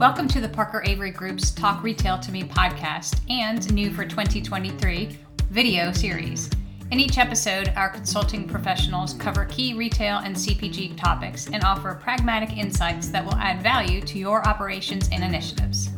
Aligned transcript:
Welcome 0.00 0.28
to 0.28 0.40
the 0.40 0.48
Parker 0.48 0.82
Avery 0.86 1.10
Group's 1.10 1.50
Talk 1.50 1.82
Retail 1.82 2.18
to 2.20 2.32
Me 2.32 2.42
podcast 2.42 3.20
and 3.28 3.70
new 3.70 3.90
for 3.90 4.06
2023 4.06 5.18
video 5.50 5.92
series. 5.92 6.48
In 6.90 6.98
each 6.98 7.18
episode, 7.18 7.70
our 7.76 7.90
consulting 7.90 8.48
professionals 8.48 9.12
cover 9.12 9.44
key 9.44 9.74
retail 9.74 10.20
and 10.20 10.34
CPG 10.34 10.96
topics 10.96 11.48
and 11.48 11.62
offer 11.64 12.00
pragmatic 12.02 12.56
insights 12.56 13.08
that 13.08 13.22
will 13.22 13.34
add 13.34 13.62
value 13.62 14.00
to 14.00 14.18
your 14.18 14.42
operations 14.48 15.10
and 15.12 15.22
initiatives. 15.22 15.90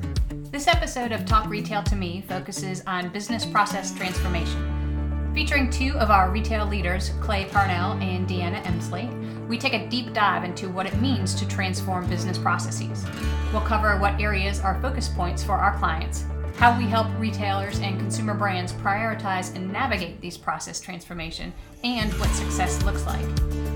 This 0.51 0.67
episode 0.67 1.13
of 1.13 1.25
Talk 1.25 1.49
Retail 1.49 1.85
to 1.85 1.95
Me 1.95 2.25
focuses 2.29 2.83
on 2.89 3.09
business 3.11 3.47
process 3.47 3.95
transformation. 3.95 4.72
Featuring 5.35 5.71
two 5.71 5.97
of 5.97 6.11
our 6.11 6.31
retail 6.31 6.67
leaders, 6.67 7.13
Clay 7.23 7.47
Parnell 7.47 7.93
and 8.03 8.29
Deanna 8.29 8.63
Emsley, 8.65 9.09
we 9.49 9.57
take 9.57 9.73
a 9.73 9.89
deep 9.89 10.13
dive 10.13 10.45
into 10.45 10.69
what 10.69 10.85
it 10.85 11.01
means 11.01 11.35
to 11.37 11.49
transform 11.49 12.07
business 12.07 12.37
processes. 12.37 13.07
We'll 13.51 13.63
cover 13.63 13.97
what 13.99 14.21
areas 14.21 14.61
are 14.61 14.79
focus 14.83 15.09
points 15.09 15.43
for 15.43 15.53
our 15.53 15.79
clients, 15.79 16.27
how 16.57 16.77
we 16.77 16.85
help 16.85 17.07
retailers 17.19 17.81
and 17.81 17.99
consumer 17.99 18.35
brands 18.35 18.75
prioritize 18.75 19.57
and 19.57 19.73
navigate 19.73 20.21
these 20.21 20.37
process 20.37 20.79
transformation, 20.81 21.51
and 21.83 22.13
what 22.21 22.29
success 22.29 22.83
looks 22.83 23.07
like. 23.07 23.25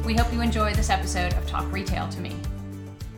We 0.05 0.15
hope 0.15 0.31
you 0.35 0.43
enjoy 0.43 0.75
this 0.75 0.91
episode 0.91 1.33
of 1.33 1.47
Talk 1.47 1.73
Retail 1.73 2.07
to 2.11 2.21
Me. 2.21 2.37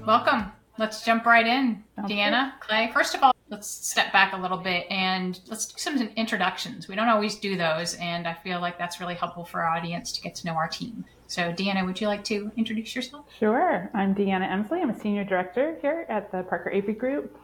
Welcome. 0.07 0.45
Let's 0.79 1.05
jump 1.05 1.27
right 1.27 1.45
in. 1.45 1.83
Okay. 1.99 2.15
Deanna, 2.15 2.53
Clay, 2.61 2.89
first 2.95 3.17
of 3.17 3.25
all, 3.25 3.33
let's 3.51 3.69
step 3.69 4.13
back 4.13 4.33
a 4.33 4.37
little 4.37 4.59
bit 4.59 4.87
and 4.91 5.41
let's 5.49 5.67
do 5.67 5.75
some 5.79 5.99
introductions. 6.17 6.89
We 6.89 6.95
don't 6.95 7.09
always 7.09 7.37
do 7.37 7.57
those, 7.57 7.95
and 7.95 8.27
I 8.27 8.35
feel 8.35 8.61
like 8.61 8.79
that's 8.79 9.01
really 9.01 9.15
helpful 9.15 9.45
for 9.45 9.63
our 9.63 9.77
audience 9.77 10.13
to 10.13 10.21
get 10.21 10.35
to 10.37 10.47
know 10.47 10.55
our 10.55 10.69
team. 10.69 11.05
So, 11.27 11.53
Deanna, 11.53 11.85
would 11.85 12.01
you 12.01 12.07
like 12.07 12.25
to 12.25 12.51
introduce 12.57 12.95
yourself? 12.95 13.27
Sure. 13.39 13.91
I'm 13.95 14.15
Deanna 14.15 14.49
Emsley. 14.49 14.83
I'm 14.83 14.91
a 14.91 14.99
senior 14.99 15.25
director 15.25 15.77
here 15.81 16.07
at 16.09 16.31
the 16.31 16.43
Parker 16.43 16.71
Avery 16.71 16.95
Group, 16.95 17.39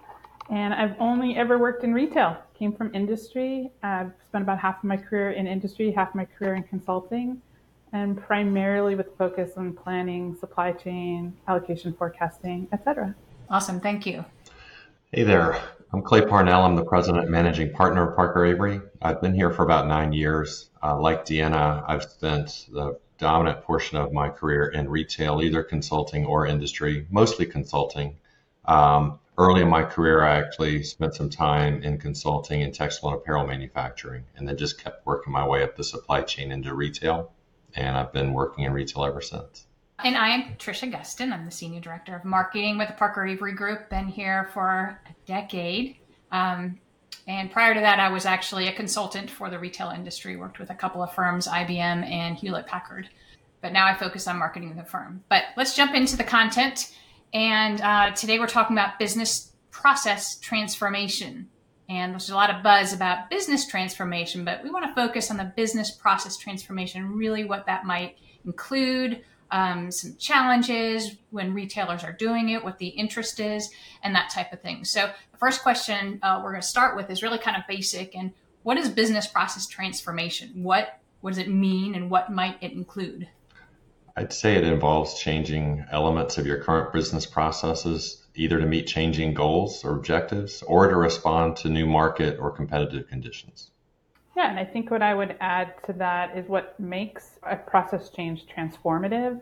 and 0.51 0.75
I've 0.75 0.95
only 0.98 1.37
ever 1.37 1.59
worked 1.59 1.84
in 1.84 1.93
retail. 1.93 2.37
Came 2.59 2.73
from 2.73 2.95
industry. 2.95 3.71
I've 3.83 4.12
spent 4.28 4.43
about 4.43 4.59
half 4.59 4.78
of 4.78 4.84
my 4.84 4.97
career 4.97 5.33
in 5.33 5.47
industry, 5.47 5.91
half 5.91 6.11
of 6.11 6.15
my 6.15 6.25
career 6.25 6.55
in 6.55 6.62
consulting, 6.65 7.41
and 7.93 8.21
primarily 8.21 8.95
with 8.95 9.17
focus 9.17 9.53
on 9.56 9.73
planning, 9.73 10.37
supply 10.37 10.73
chain, 10.73 11.34
allocation 11.48 11.93
forecasting, 11.95 12.69
etc. 12.73 13.15
Awesome. 13.50 13.81
Thank 13.81 14.06
you. 14.06 14.25
Hey 15.12 15.23
there. 15.23 15.62
I'm 15.95 16.03
Clay 16.03 16.27
Parnell. 16.27 16.64
I'm 16.64 16.75
the 16.75 16.84
president 16.84 17.23
and 17.23 17.31
managing 17.31 17.70
partner 17.70 18.09
of 18.09 18.17
Parker 18.17 18.45
Avery. 18.45 18.81
I've 19.00 19.20
been 19.23 19.33
here 19.33 19.53
for 19.53 19.62
about 19.62 19.87
nine 19.87 20.12
years. 20.12 20.69
Uh, 20.83 21.00
like 21.00 21.25
Deanna, 21.25 21.84
I've 21.87 22.03
spent 22.03 22.67
the 22.73 22.98
dominant 23.19 23.62
portion 23.62 23.98
of 23.98 24.12
my 24.12 24.28
career 24.28 24.67
in 24.70 24.89
retail, 24.89 25.41
either 25.41 25.62
consulting 25.62 26.27
or 26.27 26.48
industry, 26.48 27.06
mostly 27.11 27.47
consulting. 27.47 28.17
Um, 28.65 29.20
early 29.39 29.62
in 29.62 29.69
my 29.69 29.84
career, 29.84 30.25
I 30.25 30.39
actually 30.39 30.83
spent 30.83 31.15
some 31.15 31.31
time 31.31 31.84
in 31.84 31.98
consulting 31.98 32.62
in 32.62 32.72
textile 32.72 33.11
and 33.11 33.20
apparel 33.20 33.47
manufacturing, 33.47 34.25
and 34.34 34.48
then 34.48 34.56
just 34.56 34.83
kept 34.83 35.06
working 35.06 35.33
my 35.33 35.47
way 35.47 35.62
up 35.62 35.77
the 35.77 35.84
supply 35.84 36.22
chain 36.22 36.50
into 36.50 36.75
retail. 36.75 37.31
And 37.77 37.97
I've 37.97 38.12
been 38.12 38.33
working 38.33 38.65
in 38.65 38.72
retail 38.72 39.05
ever 39.05 39.20
since. 39.20 39.65
And 40.03 40.17
I 40.17 40.31
am 40.31 40.56
Tricia 40.59 40.92
Gustin. 40.92 41.33
I'm 41.33 41.45
the 41.45 41.50
Senior 41.50 41.81
Director 41.81 42.17
of 42.17 42.25
Marketing 42.25 42.78
with 42.78 42.89
the 42.89 42.95
Parker 42.95 43.25
Avery 43.25 43.53
Group. 43.53 43.89
Been 43.91 44.09
here 44.09 44.50
for 44.53 45.00
a 45.09 45.14
decade. 45.25 45.97
Um, 46.33 46.81
and 47.28 47.50
prior 47.50 47.75
to 47.75 47.81
that, 47.81 48.00
I 48.00 48.11
was 48.11 48.27
actually 48.27 48.67
a 48.67 48.72
consultant 48.72 49.31
for 49.31 49.48
the 49.48 49.59
retail 49.59 49.91
industry, 49.91 50.37
worked 50.37 50.59
with 50.59 50.70
a 50.70 50.75
couple 50.75 51.03
of 51.03 51.15
firms, 51.15 51.47
IBM 51.47 52.11
and 52.11 52.37
Hewlett 52.37 52.67
Packard. 52.67 53.09
But 53.62 53.72
now 53.72 53.87
I 53.87 53.95
focus 53.95 54.27
on 54.27 54.39
marketing 54.39 54.75
the 54.77 54.84
firm. 54.84 55.22
But 55.28 55.45
let's 55.56 55.77
jump 55.77 55.95
into 55.95 56.17
the 56.17 56.25
content. 56.25 56.92
And 57.33 57.81
uh, 57.81 58.11
today 58.11 58.39
we're 58.39 58.47
talking 58.47 58.77
about 58.77 58.98
business 58.98 59.53
process 59.70 60.39
transformation. 60.41 61.48
And 61.89 62.12
there's 62.12 62.31
a 62.31 62.34
lot 62.34 62.50
of 62.50 62.62
buzz 62.62 62.92
about 62.92 63.31
business 63.31 63.67
transformation, 63.67 64.45
but 64.45 64.62
we 64.65 64.70
want 64.70 64.87
to 64.87 64.95
focus 64.95 65.31
on 65.31 65.37
the 65.37 65.53
business 65.56 65.91
process 65.91 66.37
transformation, 66.37 67.15
really 67.16 67.44
what 67.44 67.66
that 67.66 67.84
might 67.84 68.16
include, 68.44 69.22
um, 69.54 69.92
some 69.92 70.16
challenges 70.16 71.15
when 71.31 71.54
retailers 71.54 72.03
are 72.03 72.12
doing 72.12 72.48
it, 72.48 72.65
what 72.65 72.78
the 72.78 72.88
interest 72.88 73.38
is, 73.38 73.70
and 74.03 74.12
that 74.16 74.28
type 74.28 74.53
of 74.53 74.60
thing. 74.60 74.84
So, 74.84 75.09
the 75.31 75.38
first 75.38 75.62
question 75.62 76.19
uh, 76.25 76.41
we're 76.42 76.50
going 76.50 76.60
to 76.60 76.66
start 76.66 76.97
with 76.97 77.09
is 77.09 77.22
really 77.22 77.38
kind 77.38 77.56
of 77.56 77.62
basic. 77.69 78.16
And 78.16 78.32
what 78.64 78.78
is 78.78 78.88
business 78.88 79.28
process 79.28 79.69
transformation? 79.69 80.64
What 80.64 80.98
what 81.20 81.31
does 81.31 81.38
it 81.38 81.48
mean, 81.48 81.94
and 81.94 82.10
what 82.10 82.32
might 82.32 82.56
it 82.60 82.72
include? 82.72 83.28
I'd 84.16 84.32
say 84.32 84.56
it 84.56 84.64
involves 84.64 85.14
changing 85.14 85.84
elements 85.91 86.37
of 86.37 86.47
your 86.47 86.59
current 86.59 86.93
business 86.93 87.25
processes, 87.25 88.26
either 88.34 88.59
to 88.59 88.66
meet 88.66 88.88
changing 88.88 89.34
goals 89.34 89.84
or 89.84 89.94
objectives, 89.94 90.62
or 90.62 90.88
to 90.88 90.97
respond 90.97 91.56
to 91.59 91.69
new 91.69 91.87
market 91.87 92.41
or 92.41 92.50
competitive 92.50 93.06
conditions. 93.06 93.70
Yeah, 94.37 94.50
and 94.50 94.59
I 94.59 94.65
think 94.65 94.91
what 94.91 95.03
I 95.03 95.15
would 95.15 95.37
add 95.41 95.75
to 95.87 95.93
that 95.95 96.37
is 96.37 96.49
what 96.49 96.78
makes 96.81 97.39
a 97.45 97.56
process 97.56 98.11
change 98.11 98.47
transformative 98.47 99.41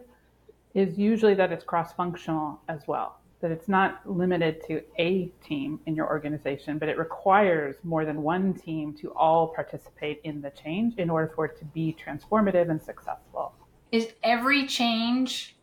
is 0.74 0.98
usually 0.98 1.34
that 1.34 1.50
it's 1.50 1.64
cross 1.64 1.92
functional 1.92 2.60
as 2.68 2.82
well. 2.86 3.18
That 3.40 3.50
it's 3.50 3.68
not 3.68 4.00
limited 4.08 4.62
to 4.68 4.82
a 4.98 5.26
team 5.44 5.80
in 5.86 5.96
your 5.96 6.08
organization, 6.08 6.78
but 6.78 6.88
it 6.88 6.98
requires 6.98 7.76
more 7.82 8.04
than 8.04 8.22
one 8.22 8.54
team 8.54 8.94
to 9.00 9.12
all 9.14 9.48
participate 9.48 10.20
in 10.24 10.42
the 10.42 10.50
change 10.50 10.96
in 10.98 11.10
order 11.10 11.32
for 11.34 11.46
it 11.46 11.58
to 11.58 11.64
be 11.64 11.96
transformative 11.98 12.70
and 12.70 12.80
successful. 12.80 13.54
Is 13.90 14.08
every 14.22 14.66
change 14.66 15.56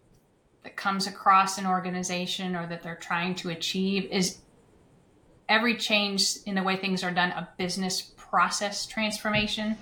that 0.63 0.75
comes 0.75 1.07
across 1.07 1.57
an 1.57 1.65
organization 1.65 2.55
or 2.55 2.67
that 2.67 2.83
they're 2.83 2.95
trying 2.95 3.35
to 3.35 3.49
achieve 3.49 4.05
is 4.11 4.39
every 5.47 5.77
change 5.77 6.37
in 6.45 6.55
the 6.55 6.63
way 6.63 6.75
things 6.75 7.03
are 7.03 7.11
done 7.11 7.31
a 7.31 7.47
business 7.57 8.11
process 8.29 8.85
transformation? 8.85 9.77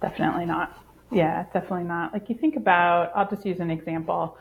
Definitely 0.00 0.46
not. 0.46 0.82
Yeah, 1.10 1.44
definitely 1.52 1.84
not. 1.84 2.12
Like 2.12 2.28
you 2.28 2.34
think 2.34 2.56
about, 2.56 3.12
I'll 3.14 3.28
just 3.28 3.44
use 3.44 3.60
an 3.60 3.70
example, 3.70 4.38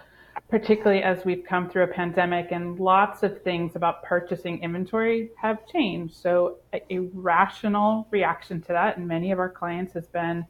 particularly 0.49 1.03
as 1.03 1.25
we've 1.25 1.43
come 1.47 1.69
through 1.69 1.83
a 1.83 1.87
pandemic 1.87 2.47
and 2.51 2.79
lots 2.79 3.23
of 3.23 3.41
things 3.43 3.75
about 3.75 4.03
purchasing 4.03 4.63
inventory 4.63 5.31
have 5.41 5.67
changed. 5.67 6.15
So, 6.15 6.57
a, 6.73 6.99
rational 7.13 8.07
reaction 8.09 8.61
to 8.61 8.67
that, 8.69 8.97
and 8.97 9.07
many 9.07 9.31
of 9.31 9.39
our 9.39 9.49
clients 9.49 9.93
has 9.93 10.07
been 10.07 10.45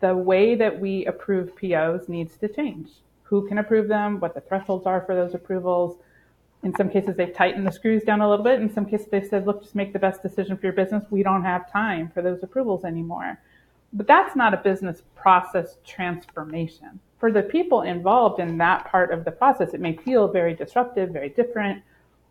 the 0.00 0.16
way 0.16 0.54
that 0.54 0.78
we 0.78 1.04
approve 1.06 1.56
POs 1.56 2.08
needs 2.08 2.36
to 2.38 2.48
change. 2.48 2.88
Who 3.24 3.48
can 3.48 3.58
approve 3.58 3.88
them, 3.88 4.20
what 4.20 4.34
the 4.34 4.40
thresholds 4.40 4.86
are 4.86 5.02
for 5.04 5.14
those 5.16 5.34
approvals, 5.34 5.98
in 6.62 6.74
some 6.74 6.88
cases, 6.88 7.16
they've 7.16 7.34
tightened 7.34 7.66
the 7.66 7.72
screws 7.72 8.02
down 8.02 8.20
a 8.20 8.28
little 8.28 8.44
bit. 8.44 8.60
In 8.60 8.72
some 8.72 8.86
cases, 8.86 9.06
they've 9.10 9.26
said, 9.26 9.46
look, 9.46 9.62
just 9.62 9.74
make 9.74 9.92
the 9.92 9.98
best 9.98 10.22
decision 10.22 10.56
for 10.56 10.66
your 10.66 10.72
business. 10.72 11.04
We 11.10 11.22
don't 11.22 11.44
have 11.44 11.70
time 11.70 12.10
for 12.12 12.22
those 12.22 12.42
approvals 12.42 12.84
anymore. 12.84 13.38
But 13.92 14.06
that's 14.06 14.34
not 14.34 14.52
a 14.52 14.56
business 14.56 15.02
process 15.14 15.76
transformation. 15.86 16.98
For 17.18 17.30
the 17.30 17.42
people 17.42 17.82
involved 17.82 18.40
in 18.40 18.58
that 18.58 18.86
part 18.86 19.12
of 19.12 19.24
the 19.24 19.30
process, 19.30 19.74
it 19.74 19.80
may 19.80 19.96
feel 19.96 20.28
very 20.28 20.54
disruptive, 20.54 21.10
very 21.10 21.30
different, 21.30 21.82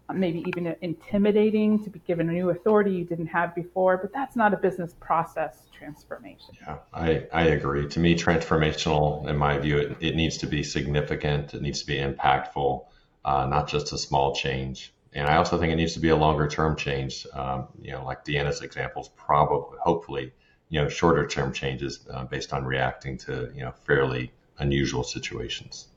um, 0.09 0.19
maybe 0.19 0.43
even 0.47 0.75
intimidating 0.81 1.83
to 1.83 1.89
be 1.89 1.99
given 1.99 2.29
a 2.29 2.33
new 2.33 2.49
authority 2.49 2.91
you 2.91 3.05
didn't 3.05 3.27
have 3.27 3.55
before, 3.55 3.97
but 3.97 4.13
that's 4.13 4.35
not 4.35 4.53
a 4.53 4.57
business 4.57 4.93
process 4.99 5.63
transformation. 5.75 6.55
Yeah, 6.61 6.77
I, 6.93 7.25
I 7.33 7.43
agree. 7.45 7.87
To 7.87 7.99
me, 7.99 8.15
transformational, 8.15 9.27
in 9.27 9.37
my 9.37 9.57
view, 9.57 9.77
it, 9.77 9.97
it 10.01 10.15
needs 10.15 10.37
to 10.39 10.47
be 10.47 10.61
significant, 10.61 11.53
it 11.53 11.61
needs 11.61 11.79
to 11.81 11.87
be 11.87 11.97
impactful 11.97 12.85
uh, 13.25 13.47
not 13.47 13.67
just 13.67 13.91
a 13.91 13.97
small 13.97 14.33
change. 14.33 14.93
And 15.13 15.27
I 15.27 15.37
also 15.37 15.57
think 15.57 15.73
it 15.73 15.77
needs 15.77 15.93
to 15.93 15.99
be 15.99 16.09
a 16.09 16.15
longer 16.15 16.47
term 16.47 16.75
change. 16.75 17.25
Um, 17.33 17.67
you 17.81 17.91
know, 17.91 18.05
like 18.05 18.23
Deanna's 18.23 18.61
examples, 18.61 19.09
probably, 19.15 19.77
hopefully, 19.81 20.31
you 20.69 20.81
know, 20.81 20.87
shorter 20.87 21.25
term 21.25 21.51
changes 21.51 22.05
uh, 22.13 22.25
based 22.25 22.53
on 22.53 22.63
reacting 22.63 23.17
to, 23.19 23.51
you 23.55 23.61
know, 23.61 23.71
fairly 23.71 24.31
unusual 24.59 25.03
situations. 25.03 25.87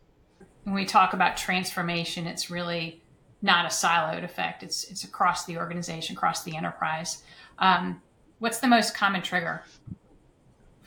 When 0.64 0.74
we 0.74 0.84
talk 0.84 1.12
about 1.12 1.36
transformation, 1.36 2.26
it's 2.26 2.50
really 2.50 3.02
not 3.42 3.66
a 3.66 3.68
siloed 3.68 4.24
effect. 4.24 4.62
It's 4.62 4.84
it's 4.84 5.04
across 5.04 5.44
the 5.44 5.58
organization, 5.58 6.16
across 6.16 6.44
the 6.44 6.56
enterprise. 6.56 7.22
Um, 7.58 8.02
what's 8.38 8.60
the 8.60 8.68
most 8.68 8.94
common 8.94 9.22
trigger 9.22 9.62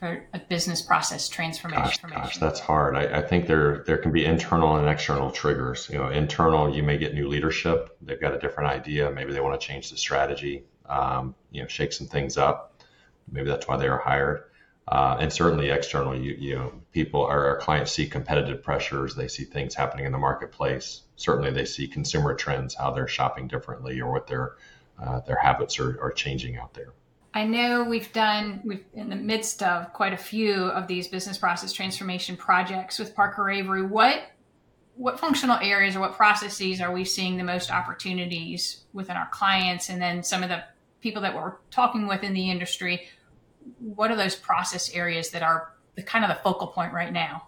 for 0.01 0.25
a 0.33 0.39
business 0.39 0.81
process 0.81 1.29
transformation? 1.29 2.09
Gosh, 2.09 2.23
gosh 2.23 2.37
that's 2.37 2.59
hard. 2.59 2.95
I, 2.95 3.19
I, 3.19 3.21
think 3.21 3.45
there 3.45 3.83
there 3.85 3.97
can 3.97 4.11
be 4.11 4.25
internal 4.25 4.77
and 4.77 4.89
external 4.89 5.29
triggers. 5.29 5.87
You 5.91 5.99
know, 5.99 6.09
internal, 6.09 6.75
you 6.75 6.81
may 6.81 6.97
get 6.97 7.13
new 7.13 7.27
leadership. 7.27 7.95
They've 8.01 8.19
got 8.19 8.33
a 8.33 8.39
different 8.39 8.71
idea. 8.71 9.11
Maybe 9.11 9.31
they 9.31 9.39
want 9.39 9.61
to 9.61 9.65
change 9.65 9.91
the 9.91 9.97
strategy. 9.97 10.63
Um, 10.87 11.35
you 11.51 11.61
know, 11.61 11.67
shake 11.67 11.93
some 11.93 12.07
things 12.07 12.37
up. 12.37 12.81
Maybe 13.31 13.47
that's 13.47 13.67
why 13.67 13.77
they 13.77 13.87
were 13.87 13.99
hired. 13.99 14.45
Uh, 14.87 15.17
and 15.19 15.31
certainly 15.31 15.69
external, 15.69 16.19
you, 16.19 16.35
you 16.37 16.55
know, 16.55 16.73
people, 16.91 17.23
our, 17.23 17.45
our 17.45 17.57
clients 17.59 17.91
see 17.91 18.07
competitive 18.07 18.63
pressures. 18.63 19.13
They 19.15 19.27
see 19.27 19.43
things 19.43 19.75
happening 19.75 20.05
in 20.05 20.11
the 20.11 20.17
marketplace. 20.17 21.03
Certainly, 21.15 21.51
they 21.51 21.65
see 21.65 21.87
consumer 21.87 22.33
trends, 22.33 22.73
how 22.73 22.91
they're 22.91 23.07
shopping 23.07 23.47
differently, 23.47 24.01
or 24.01 24.11
what 24.11 24.25
their 24.25 24.55
uh, 24.99 25.19
their 25.21 25.37
habits 25.37 25.79
are, 25.79 26.01
are 26.01 26.11
changing 26.11 26.57
out 26.57 26.73
there. 26.73 26.93
I 27.33 27.45
know 27.45 27.83
we've 27.83 28.11
done 28.11 28.61
we've 28.63 28.83
in 28.93 29.09
the 29.09 29.15
midst 29.15 29.63
of 29.63 29.93
quite 29.93 30.13
a 30.13 30.17
few 30.17 30.65
of 30.65 30.87
these 30.87 31.07
business 31.07 31.37
process 31.37 31.71
transformation 31.71 32.35
projects 32.35 32.99
with 32.99 33.15
Parker 33.15 33.49
Avery. 33.49 33.83
What 33.83 34.21
what 34.95 35.19
functional 35.19 35.57
areas 35.57 35.95
or 35.95 36.01
what 36.01 36.13
processes 36.13 36.81
are 36.81 36.91
we 36.91 37.05
seeing 37.05 37.37
the 37.37 37.43
most 37.43 37.71
opportunities 37.71 38.83
within 38.91 39.15
our 39.15 39.29
clients? 39.29 39.89
And 39.89 40.01
then 40.01 40.23
some 40.23 40.43
of 40.43 40.49
the 40.49 40.63
people 40.99 41.21
that 41.21 41.33
we're 41.33 41.53
talking 41.71 42.07
with 42.07 42.23
in 42.23 42.33
the 42.33 42.51
industry 42.51 43.07
what 43.79 44.11
are 44.11 44.15
those 44.15 44.35
process 44.35 44.91
areas 44.93 45.31
that 45.31 45.43
are 45.43 45.73
the 45.95 46.03
kind 46.03 46.25
of 46.25 46.29
the 46.29 46.41
focal 46.43 46.67
point 46.67 46.93
right 46.93 47.11
now? 47.11 47.43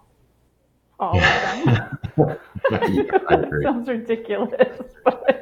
All 1.00 1.18
of 1.18 1.22
them. 1.22 2.00
Sounds 3.64 3.90
ridiculous 3.90 4.80
but 5.04 5.33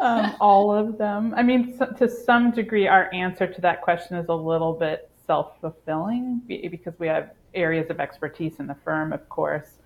um, 0.00 0.34
all 0.40 0.74
of 0.74 0.98
them 0.98 1.34
i 1.36 1.42
mean 1.42 1.76
so, 1.76 1.86
to 1.86 2.08
some 2.08 2.50
degree 2.50 2.86
our 2.86 3.12
answer 3.12 3.46
to 3.46 3.60
that 3.60 3.82
question 3.82 4.16
is 4.16 4.26
a 4.28 4.34
little 4.34 4.72
bit 4.72 5.10
self-fulfilling 5.26 6.42
because 6.46 6.94
we 6.98 7.06
have 7.06 7.30
areas 7.54 7.88
of 7.90 8.00
expertise 8.00 8.58
in 8.58 8.66
the 8.66 8.76
firm 8.84 9.12
of 9.12 9.28
course 9.28 9.78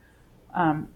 um, 0.55 0.89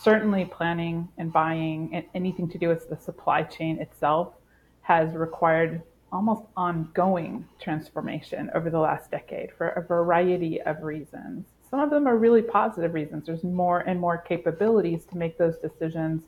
certainly 0.00 0.44
planning 0.44 1.08
and 1.18 1.32
buying 1.32 1.90
and 1.92 2.04
anything 2.14 2.48
to 2.48 2.58
do 2.58 2.68
with 2.68 2.88
the 2.88 2.96
supply 2.96 3.42
chain 3.42 3.80
itself 3.80 4.34
has 4.82 5.12
required 5.14 5.82
almost 6.12 6.42
ongoing 6.56 7.46
transformation 7.60 8.50
over 8.54 8.70
the 8.70 8.78
last 8.78 9.10
decade 9.10 9.50
for 9.56 9.68
a 9.70 9.82
variety 9.82 10.60
of 10.62 10.82
reasons. 10.82 11.46
Some 11.70 11.80
of 11.80 11.90
them 11.90 12.06
are 12.06 12.16
really 12.16 12.40
positive 12.40 12.94
reasons. 12.94 13.26
There's 13.26 13.44
more 13.44 13.80
and 13.80 14.00
more 14.00 14.16
capabilities 14.16 15.04
to 15.06 15.18
make 15.18 15.36
those 15.36 15.58
decisions 15.58 16.22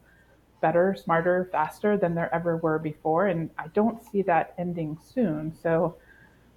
better, 0.61 0.97
smarter, 1.03 1.49
faster 1.51 1.97
than 1.97 2.15
there 2.15 2.33
ever 2.35 2.57
were 2.57 2.79
before. 2.79 3.29
And 3.29 3.51
I 3.59 3.69
don't 3.69 4.03
see 4.11 4.23
that 4.23 4.55
ending 4.59 4.99
soon. 5.15 5.55
So 5.63 5.97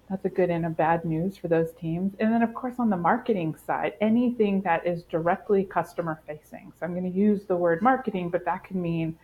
that's 0.08 0.24
a 0.24 0.28
good 0.28 0.50
and 0.50 0.66
a 0.66 0.70
bad 0.70 1.04
news 1.04 1.36
for 1.36 1.48
those 1.48 1.72
teams. 1.80 2.14
And 2.20 2.32
then, 2.32 2.42
of 2.42 2.52
course, 2.54 2.74
on 2.78 2.90
the 2.90 2.96
marketing 2.96 3.56
side, 3.66 3.94
anything 4.00 4.60
that 4.62 4.86
is 4.86 5.02
directly 5.04 5.64
customer 5.64 6.20
facing. 6.26 6.72
So 6.78 6.86
I'm 6.86 6.92
going 6.92 7.10
to 7.10 7.18
use 7.18 7.44
the 7.44 7.56
word 7.56 7.80
marketing, 7.80 8.28
but 8.30 8.44
that 8.44 8.64
can 8.64 8.80
mean 8.80 9.16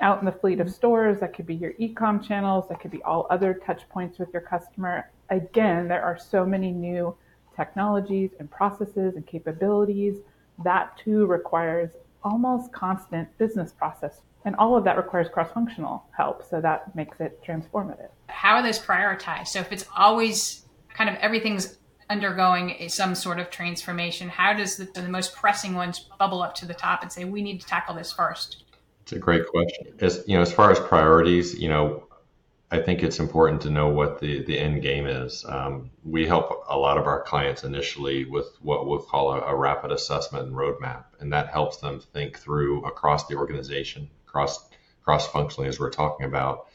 out 0.00 0.20
in 0.20 0.26
the 0.26 0.32
fleet 0.32 0.60
of 0.60 0.68
mm-hmm. 0.68 0.74
stores, 0.74 1.20
that 1.20 1.34
could 1.34 1.46
be 1.46 1.56
your 1.56 1.72
e-com 1.78 2.22
channels, 2.22 2.68
that 2.68 2.80
could 2.80 2.92
be 2.92 3.02
all 3.02 3.26
other 3.30 3.54
touch 3.54 3.88
points 3.88 4.18
with 4.18 4.32
your 4.32 4.42
customer. 4.42 5.10
Again, 5.30 5.88
there 5.88 6.04
are 6.04 6.18
so 6.18 6.46
many 6.46 6.70
new 6.70 7.16
technologies 7.56 8.30
and 8.38 8.48
processes 8.48 9.16
and 9.16 9.26
capabilities. 9.26 10.18
That 10.62 10.96
too 10.96 11.26
requires 11.26 11.90
almost 12.22 12.72
constant 12.72 13.36
business 13.38 13.72
process 13.72 14.20
and 14.44 14.54
all 14.56 14.76
of 14.76 14.84
that 14.84 14.96
requires 14.96 15.28
cross 15.28 15.50
functional 15.52 16.04
help. 16.16 16.44
So 16.48 16.60
that 16.60 16.94
makes 16.94 17.20
it 17.20 17.42
transformative. 17.44 18.08
How 18.28 18.56
are 18.56 18.62
those 18.62 18.78
prioritized? 18.78 19.48
So 19.48 19.60
if 19.60 19.72
it's 19.72 19.84
always 19.96 20.64
kind 20.94 21.10
of 21.10 21.16
everything's 21.16 21.76
undergoing 22.10 22.88
some 22.88 23.14
sort 23.14 23.38
of 23.38 23.50
transformation, 23.50 24.28
how 24.28 24.54
does 24.54 24.76
the, 24.76 24.84
the 24.94 25.08
most 25.08 25.34
pressing 25.34 25.74
ones 25.74 26.08
bubble 26.18 26.42
up 26.42 26.54
to 26.56 26.66
the 26.66 26.74
top 26.74 27.02
and 27.02 27.12
say, 27.12 27.24
we 27.24 27.42
need 27.42 27.60
to 27.60 27.66
tackle 27.66 27.94
this 27.94 28.12
first? 28.12 28.64
It's 29.02 29.12
a 29.12 29.18
great 29.18 29.46
question. 29.46 29.88
As 30.00 30.24
you 30.26 30.36
know, 30.36 30.42
as 30.42 30.52
far 30.52 30.70
as 30.70 30.78
priorities, 30.78 31.58
you 31.58 31.68
know, 31.68 32.04
I 32.70 32.78
think 32.78 33.02
it's 33.02 33.18
important 33.18 33.62
to 33.62 33.70
know 33.70 33.88
what 33.88 34.20
the, 34.20 34.44
the 34.44 34.58
end 34.58 34.82
game 34.82 35.06
is. 35.06 35.44
Um, 35.48 35.90
we 36.04 36.26
help 36.26 36.64
a 36.68 36.76
lot 36.76 36.98
of 36.98 37.06
our 37.06 37.22
clients 37.22 37.64
initially 37.64 38.26
with 38.26 38.46
what 38.60 38.86
we'll 38.86 38.98
call 38.98 39.32
a, 39.32 39.40
a 39.40 39.56
rapid 39.56 39.90
assessment 39.90 40.48
and 40.48 40.54
roadmap, 40.54 41.04
and 41.20 41.32
that 41.32 41.48
helps 41.48 41.78
them 41.78 42.00
think 42.12 42.38
through 42.38 42.84
across 42.84 43.26
the 43.26 43.36
organization 43.36 44.10
cross 44.28 44.68
cross 45.04 45.26
functionally 45.28 45.68
as 45.68 45.80
we're 45.80 45.90
talking 45.90 46.26
about. 46.26 46.66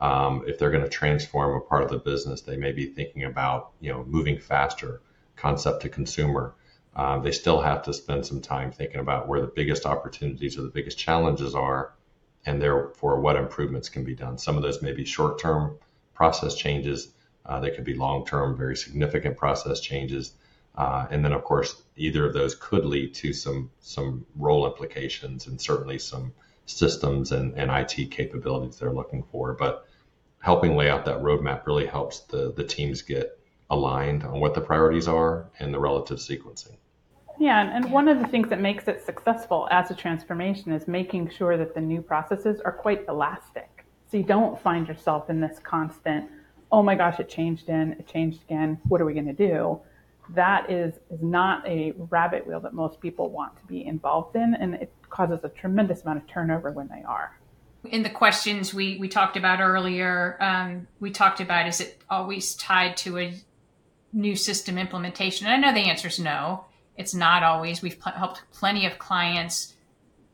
Um, 0.00 0.44
if 0.46 0.58
they're 0.58 0.70
going 0.70 0.84
to 0.84 0.90
transform 0.90 1.56
a 1.56 1.60
part 1.60 1.82
of 1.82 1.90
the 1.90 1.98
business, 1.98 2.42
they 2.42 2.56
may 2.56 2.72
be 2.72 2.86
thinking 2.86 3.24
about 3.24 3.72
you 3.80 3.90
know 3.90 4.04
moving 4.04 4.38
faster, 4.38 5.00
concept 5.36 5.82
to 5.82 5.88
consumer. 5.88 6.54
Um, 6.94 7.22
they 7.22 7.32
still 7.32 7.60
have 7.60 7.82
to 7.84 7.92
spend 7.92 8.26
some 8.26 8.40
time 8.40 8.72
thinking 8.72 9.00
about 9.00 9.28
where 9.28 9.40
the 9.40 9.52
biggest 9.54 9.86
opportunities 9.86 10.58
or 10.58 10.62
the 10.62 10.68
biggest 10.68 10.98
challenges 10.98 11.54
are, 11.54 11.94
and 12.44 12.60
therefore 12.60 13.20
what 13.20 13.36
improvements 13.36 13.88
can 13.88 14.04
be 14.04 14.14
done. 14.14 14.38
Some 14.38 14.56
of 14.56 14.62
those 14.62 14.82
may 14.82 14.92
be 14.92 15.04
short-term 15.04 15.78
process 16.14 16.54
changes. 16.54 17.08
Uh, 17.46 17.60
they 17.60 17.70
could 17.70 17.84
be 17.84 17.94
long-term, 17.94 18.56
very 18.56 18.76
significant 18.76 19.36
process 19.36 19.80
changes. 19.80 20.34
Uh, 20.76 21.06
and 21.10 21.24
then, 21.24 21.32
of 21.32 21.42
course, 21.42 21.82
either 21.96 22.26
of 22.26 22.34
those 22.34 22.54
could 22.54 22.84
lead 22.84 23.14
to 23.14 23.32
some 23.32 23.70
some 23.80 24.26
role 24.36 24.66
implications 24.66 25.46
and 25.46 25.60
certainly 25.60 25.98
some 25.98 26.32
systems 26.70 27.32
and, 27.32 27.54
and 27.54 27.70
IT 27.70 28.10
capabilities 28.10 28.78
they're 28.78 28.92
looking 28.92 29.24
for. 29.30 29.54
But 29.54 29.86
helping 30.40 30.76
lay 30.76 30.90
out 30.90 31.04
that 31.04 31.22
roadmap 31.22 31.66
really 31.66 31.86
helps 31.86 32.20
the, 32.20 32.52
the 32.52 32.64
teams 32.64 33.02
get 33.02 33.38
aligned 33.70 34.24
on 34.24 34.40
what 34.40 34.54
the 34.54 34.60
priorities 34.60 35.08
are 35.08 35.50
and 35.58 35.74
the 35.74 35.78
relative 35.78 36.18
sequencing. 36.18 36.76
Yeah, 37.38 37.70
and 37.74 37.92
one 37.92 38.08
of 38.08 38.18
the 38.18 38.26
things 38.26 38.48
that 38.48 38.60
makes 38.60 38.88
it 38.88 39.04
successful 39.04 39.68
as 39.70 39.90
a 39.90 39.94
transformation 39.94 40.72
is 40.72 40.88
making 40.88 41.30
sure 41.30 41.56
that 41.56 41.74
the 41.74 41.80
new 41.80 42.02
processes 42.02 42.60
are 42.64 42.72
quite 42.72 43.04
elastic. 43.08 43.84
So 44.10 44.16
you 44.16 44.24
don't 44.24 44.60
find 44.60 44.88
yourself 44.88 45.30
in 45.30 45.40
this 45.40 45.58
constant, 45.62 46.28
oh 46.72 46.82
my 46.82 46.94
gosh, 46.94 47.20
it 47.20 47.28
changed 47.28 47.68
in, 47.68 47.92
it 47.92 48.08
changed 48.08 48.42
again, 48.42 48.80
what 48.88 49.00
are 49.00 49.04
we 49.04 49.12
going 49.12 49.26
to 49.26 49.32
do? 49.32 49.80
That 50.34 50.70
is, 50.70 50.94
is 51.10 51.22
not 51.22 51.66
a 51.66 51.92
rabbit 51.96 52.46
wheel 52.46 52.60
that 52.60 52.74
most 52.74 53.00
people 53.00 53.30
want 53.30 53.56
to 53.56 53.66
be 53.66 53.84
involved 53.86 54.36
in, 54.36 54.54
and 54.54 54.74
it 54.74 54.92
causes 55.08 55.40
a 55.42 55.48
tremendous 55.48 56.02
amount 56.02 56.18
of 56.18 56.26
turnover 56.26 56.70
when 56.70 56.88
they 56.88 57.02
are. 57.02 57.38
In 57.84 58.02
the 58.02 58.10
questions 58.10 58.74
we, 58.74 58.98
we 58.98 59.08
talked 59.08 59.36
about 59.36 59.60
earlier, 59.60 60.36
um, 60.40 60.86
we 61.00 61.10
talked 61.10 61.40
about 61.40 61.66
is 61.66 61.80
it 61.80 62.02
always 62.10 62.54
tied 62.56 62.96
to 62.98 63.18
a 63.18 63.34
new 64.12 64.36
system 64.36 64.76
implementation? 64.76 65.46
And 65.46 65.64
I 65.64 65.68
know 65.68 65.74
the 65.74 65.88
answer 65.88 66.08
is 66.08 66.18
no, 66.18 66.64
it's 66.96 67.14
not 67.14 67.42
always. 67.42 67.80
We've 67.80 67.98
pl- 67.98 68.12
helped 68.12 68.42
plenty 68.52 68.84
of 68.84 68.98
clients, 68.98 69.74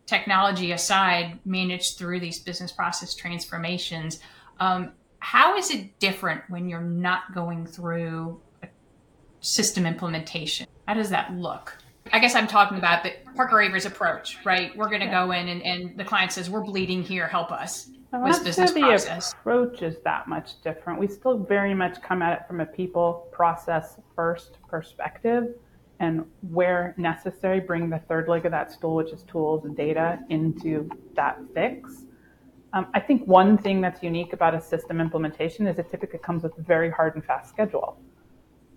technology 0.06 0.73
aside, 0.73 1.38
manage 1.44 1.96
through 1.96 2.20
these 2.20 2.38
business 2.38 2.73
process 2.73 3.14
transformations. 3.14 4.19
Um, 4.58 4.93
how 5.19 5.56
is 5.56 5.70
it 5.70 5.99
different 6.00 6.43
when 6.49 6.69
you're 6.69 6.81
not 6.81 7.35
going 7.35 7.67
through 7.67 8.41
system 9.44 9.87
implementation? 9.87 10.67
How 10.88 10.94
does 10.94 11.11
that 11.11 11.35
look? 11.35 11.76
I 12.12 12.19
guess 12.19 12.35
I'm 12.35 12.46
talking 12.46 12.79
about 12.79 13.02
the 13.02 13.12
Parker 13.35 13.61
Avery's 13.61 13.87
approach, 13.87 14.38
right? 14.44 14.76
We're 14.76 14.88
going 14.88 15.00
to 15.00 15.06
yeah. 15.06 15.26
go 15.26 15.32
in 15.32 15.49
and, 15.49 15.62
and, 15.62 15.99
the 15.99 16.05
client 16.05 16.32
says, 16.32 16.50
we're 16.50 16.62
bleeding 16.62 17.02
here, 17.02 17.26
help 17.26 17.50
us. 17.50 17.91
I'm 18.12 18.23
not 18.23 18.44
sure 18.44 18.67
the 18.67 18.81
process. 18.81 19.32
approach 19.32 19.82
is 19.82 19.96
that 20.05 20.29
much 20.29 20.62
different. 20.62 21.00
We 21.00 21.08
still 21.08 21.38
very 21.38 21.75
much 21.75 22.00
come 22.02 22.23
at 22.23 22.41
it 22.41 22.46
from 22.46 22.61
a 22.61 22.67
people 22.67 23.29
process 23.32 23.96
first 24.14 24.58
perspective 24.69 25.55
and 25.99 26.25
where 26.43 26.94
necessary, 26.96 27.61
bring 27.61 27.91
the 27.91 27.99
third 28.08 28.29
leg 28.29 28.44
of 28.44 28.52
that 28.52 28.70
stool, 28.70 28.94
which 28.96 29.11
is 29.11 29.23
tools 29.23 29.64
and 29.64 29.76
data, 29.76 30.19
into 30.29 30.88
that 31.14 31.38
fix. 31.55 32.05
Um, 32.73 32.87
I 32.94 33.00
think 33.00 33.27
one 33.27 33.56
thing 33.56 33.81
that's 33.81 34.03
unique 34.03 34.32
about 34.32 34.55
a 34.55 34.60
system 34.60 35.01
implementation 35.01 35.67
is 35.67 35.79
it 35.79 35.91
typically 35.91 36.19
comes 36.19 36.43
with 36.43 36.56
a 36.58 36.63
very 36.63 36.91
hard 36.91 37.15
and 37.15 37.24
fast 37.24 37.48
schedule. 37.48 37.98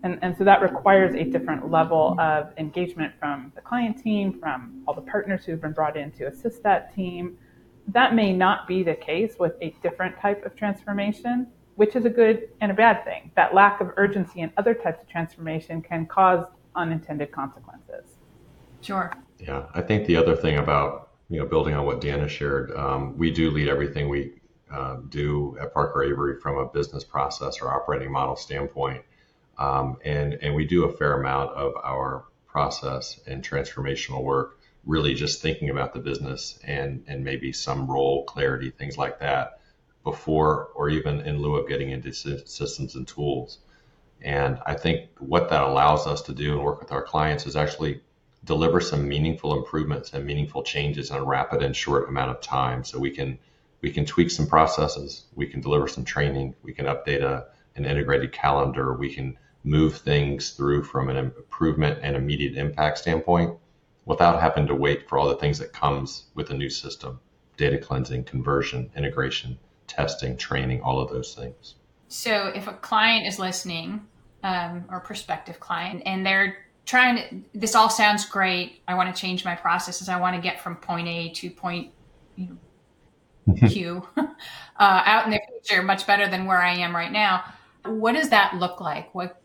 And, 0.03 0.19
and 0.21 0.37
so 0.37 0.43
that 0.43 0.61
requires 0.61 1.15
a 1.15 1.23
different 1.23 1.71
level 1.71 2.15
of 2.19 2.53
engagement 2.57 3.13
from 3.19 3.51
the 3.55 3.61
client 3.61 4.01
team, 4.01 4.39
from 4.39 4.83
all 4.87 4.93
the 4.93 5.01
partners 5.01 5.43
who've 5.45 5.59
been 5.59 5.73
brought 5.73 5.97
in 5.97 6.11
to 6.13 6.27
assist 6.27 6.61
that 6.63 6.93
team. 6.93 7.37
That 7.87 8.13
may 8.13 8.33
not 8.33 8.67
be 8.67 8.83
the 8.83 8.95
case 8.95 9.35
with 9.39 9.53
a 9.61 9.75
different 9.81 10.19
type 10.19 10.45
of 10.45 10.55
transformation, 10.55 11.47
which 11.75 11.95
is 11.95 12.05
a 12.05 12.09
good 12.09 12.49
and 12.61 12.71
a 12.71 12.75
bad 12.75 13.03
thing. 13.05 13.31
That 13.35 13.55
lack 13.55 13.81
of 13.81 13.91
urgency 13.97 14.41
in 14.41 14.51
other 14.57 14.73
types 14.73 15.01
of 15.01 15.07
transformation 15.09 15.81
can 15.81 16.05
cause 16.05 16.45
unintended 16.75 17.31
consequences. 17.31 18.05
Sure. 18.81 19.11
Yeah, 19.39 19.65
I 19.73 19.81
think 19.81 20.05
the 20.05 20.15
other 20.15 20.35
thing 20.35 20.57
about 20.57 21.09
you 21.29 21.39
know 21.39 21.45
building 21.45 21.73
on 21.73 21.85
what 21.85 22.01
Deanna 22.01 22.29
shared, 22.29 22.71
um, 22.75 23.17
we 23.17 23.31
do 23.31 23.51
lead 23.51 23.67
everything 23.67 24.09
we 24.09 24.33
uh, 24.71 24.97
do 25.09 25.57
at 25.61 25.73
Parker 25.73 26.03
Avery 26.03 26.39
from 26.39 26.57
a 26.57 26.65
business 26.65 27.03
process 27.03 27.61
or 27.61 27.71
operating 27.71 28.11
model 28.11 28.35
standpoint. 28.35 29.03
Um, 29.57 29.97
and, 30.05 30.33
and 30.35 30.55
we 30.55 30.65
do 30.65 30.85
a 30.85 30.93
fair 30.93 31.19
amount 31.19 31.51
of 31.51 31.73
our 31.83 32.25
process 32.47 33.19
and 33.27 33.43
transformational 33.43 34.23
work, 34.23 34.59
really 34.85 35.13
just 35.13 35.41
thinking 35.41 35.69
about 35.69 35.93
the 35.93 35.99
business 35.99 36.59
and, 36.63 37.03
and 37.07 37.23
maybe 37.23 37.51
some 37.51 37.87
role 37.87 38.23
clarity, 38.25 38.69
things 38.69 38.97
like 38.97 39.19
that, 39.19 39.59
before 40.03 40.69
or 40.75 40.89
even 40.89 41.21
in 41.21 41.41
lieu 41.41 41.55
of 41.55 41.67
getting 41.67 41.89
into 41.89 42.13
systems 42.13 42.95
and 42.95 43.07
tools. 43.07 43.59
And 44.21 44.59
I 44.65 44.73
think 44.75 45.09
what 45.19 45.49
that 45.49 45.63
allows 45.63 46.07
us 46.07 46.21
to 46.23 46.33
do 46.33 46.53
and 46.53 46.63
work 46.63 46.79
with 46.79 46.91
our 46.91 47.03
clients 47.03 47.45
is 47.45 47.55
actually 47.55 48.01
deliver 48.43 48.79
some 48.79 49.07
meaningful 49.07 49.57
improvements 49.57 50.13
and 50.13 50.25
meaningful 50.25 50.63
changes 50.63 51.11
in 51.11 51.17
a 51.17 51.23
rapid 51.23 51.61
and 51.61 51.75
short 51.75 52.07
amount 52.07 52.31
of 52.31 52.41
time. 52.41 52.83
So 52.83 52.97
we 52.97 53.11
can 53.11 53.37
we 53.81 53.91
can 53.91 54.05
tweak 54.05 54.31
some 54.31 54.47
processes, 54.47 55.25
we 55.35 55.45
can 55.45 55.61
deliver 55.61 55.87
some 55.87 56.03
training, 56.03 56.55
we 56.63 56.73
can 56.73 56.85
update 56.85 57.21
a, 57.21 57.45
an 57.75 57.85
integrated 57.85 58.31
calendar, 58.31 58.93
we 58.93 59.13
can 59.13 59.37
move 59.63 59.97
things 59.97 60.51
through 60.51 60.83
from 60.83 61.09
an 61.09 61.17
improvement 61.17 61.99
and 62.01 62.15
immediate 62.15 62.55
impact 62.55 62.97
standpoint 62.97 63.57
without 64.05 64.41
having 64.41 64.67
to 64.67 64.75
wait 64.75 65.07
for 65.07 65.17
all 65.17 65.27
the 65.27 65.35
things 65.35 65.59
that 65.59 65.73
comes 65.73 66.25
with 66.35 66.49
a 66.49 66.53
new 66.53 66.69
system 66.69 67.19
data 67.57 67.77
cleansing 67.77 68.23
conversion 68.23 68.89
integration 68.95 69.57
testing 69.87 70.37
training 70.37 70.81
all 70.81 70.99
of 70.99 71.09
those 71.09 71.33
things 71.33 71.75
so 72.07 72.51
if 72.55 72.67
a 72.67 72.73
client 72.73 73.27
is 73.27 73.39
listening 73.39 74.05
um, 74.43 74.85
or 74.89 74.99
prospective 74.99 75.59
client 75.59 76.03
and 76.05 76.25
they're 76.25 76.57
trying 76.87 77.17
to, 77.17 77.59
this 77.59 77.75
all 77.75 77.89
sounds 77.89 78.25
great. 78.25 78.81
I 78.87 78.95
want 78.95 79.13
to 79.13 79.21
change 79.21 79.45
my 79.45 79.55
processes. 79.55 80.09
I 80.09 80.19
want 80.19 80.35
to 80.35 80.41
get 80.41 80.61
from 80.61 80.77
point 80.77 81.07
A 81.07 81.29
to 81.33 81.49
point 81.51 81.91
you 82.35 82.57
know, 83.47 83.67
Q 83.67 84.07
uh, 84.17 84.27
out 84.79 85.25
in 85.25 85.31
the 85.31 85.41
future 85.47 85.83
much 85.83 86.07
better 86.07 86.27
than 86.27 86.45
where 86.45 86.61
I 86.61 86.73
am 86.77 86.95
right 86.95 87.11
now. 87.11 87.43
What 87.85 88.13
does 88.13 88.29
that 88.29 88.55
look 88.55 88.81
like? 88.81 89.13
What 89.13 89.41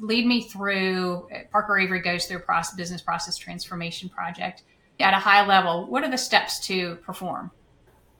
lead 0.00 0.26
me 0.26 0.42
through 0.42 1.28
uh, 1.34 1.40
Parker 1.50 1.78
Avery 1.78 2.00
goes 2.00 2.26
through 2.26 2.40
process, 2.40 2.74
business 2.74 3.02
process 3.02 3.36
transformation 3.36 4.08
project 4.08 4.62
at 5.00 5.14
a 5.14 5.18
high 5.18 5.46
level. 5.46 5.86
What 5.86 6.04
are 6.04 6.10
the 6.10 6.18
steps 6.18 6.60
to 6.66 6.96
perform? 6.96 7.50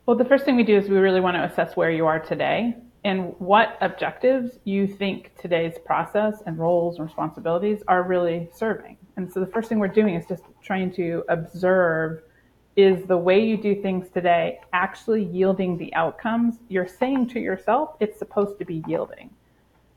Well, 0.06 0.16
the 0.16 0.24
first 0.24 0.44
thing 0.44 0.56
we 0.56 0.62
do 0.62 0.76
is 0.76 0.88
we 0.88 0.98
really 0.98 1.20
want 1.20 1.36
to 1.36 1.44
assess 1.44 1.76
where 1.76 1.90
you 1.90 2.06
are 2.06 2.20
today 2.20 2.76
and 3.04 3.34
what 3.38 3.78
objectives 3.80 4.58
you 4.64 4.86
think 4.86 5.30
today's 5.38 5.74
process 5.84 6.42
and 6.46 6.58
roles 6.58 6.96
and 6.96 7.06
responsibilities 7.06 7.82
are 7.88 8.02
really 8.02 8.48
serving. 8.52 8.96
And 9.16 9.32
so 9.32 9.40
the 9.40 9.46
first 9.46 9.68
thing 9.68 9.78
we're 9.78 9.88
doing 9.88 10.14
is 10.14 10.26
just 10.26 10.42
trying 10.62 10.92
to 10.94 11.24
observe 11.28 12.22
is 12.76 13.06
the 13.06 13.16
way 13.16 13.44
you 13.44 13.56
do 13.56 13.80
things 13.80 14.08
today 14.10 14.60
actually 14.72 15.24
yielding 15.24 15.78
the 15.78 15.92
outcomes 15.94 16.56
you're 16.68 16.86
saying 16.86 17.26
to 17.28 17.40
yourself 17.40 17.96
it's 18.00 18.18
supposed 18.18 18.58
to 18.58 18.64
be 18.64 18.84
yielding. 18.86 19.30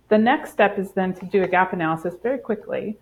The 0.10 0.18
next 0.18 0.52
step 0.52 0.80
is 0.80 0.92
then 0.92 1.14
to 1.14 1.26
do 1.28 1.44
a 1.44 1.48
gap 1.48 1.72
analysis 1.72 2.16
very 2.22 2.40
quickly 2.40 2.98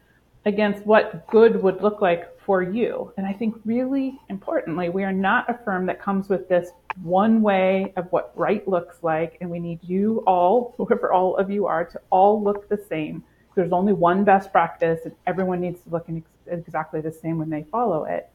against 0.45 0.85
what 0.85 1.25
good 1.27 1.61
would 1.61 1.81
look 1.81 2.01
like 2.01 2.37
for 2.41 2.61
you. 2.61 3.13
And 3.17 3.25
I 3.25 3.33
think 3.33 3.55
really 3.65 4.19
importantly, 4.29 4.89
we 4.89 5.03
are 5.03 5.13
not 5.13 5.49
a 5.49 5.57
firm 5.65 5.85
that 5.85 6.01
comes 6.01 6.27
with 6.27 6.49
this 6.49 6.69
one 7.03 7.41
way 7.41 7.93
of 7.95 8.07
what 8.11 8.31
right 8.35 8.67
looks 8.67 9.03
like. 9.03 9.37
And 9.39 9.49
we 9.49 9.59
need 9.59 9.79
you 9.83 10.23
all, 10.27 10.73
whoever 10.77 11.11
all 11.11 11.37
of 11.37 11.49
you 11.49 11.65
are, 11.65 11.85
to 11.85 12.01
all 12.09 12.43
look 12.43 12.67
the 12.67 12.77
same. 12.89 13.23
There's 13.55 13.71
only 13.71 13.93
one 13.93 14.23
best 14.23 14.51
practice 14.51 14.99
and 15.05 15.15
everyone 15.25 15.61
needs 15.61 15.81
to 15.81 15.89
look 15.89 16.07
exactly 16.47 17.01
the 17.01 17.11
same 17.11 17.37
when 17.37 17.49
they 17.49 17.63
follow 17.63 18.03
it. 18.03 18.29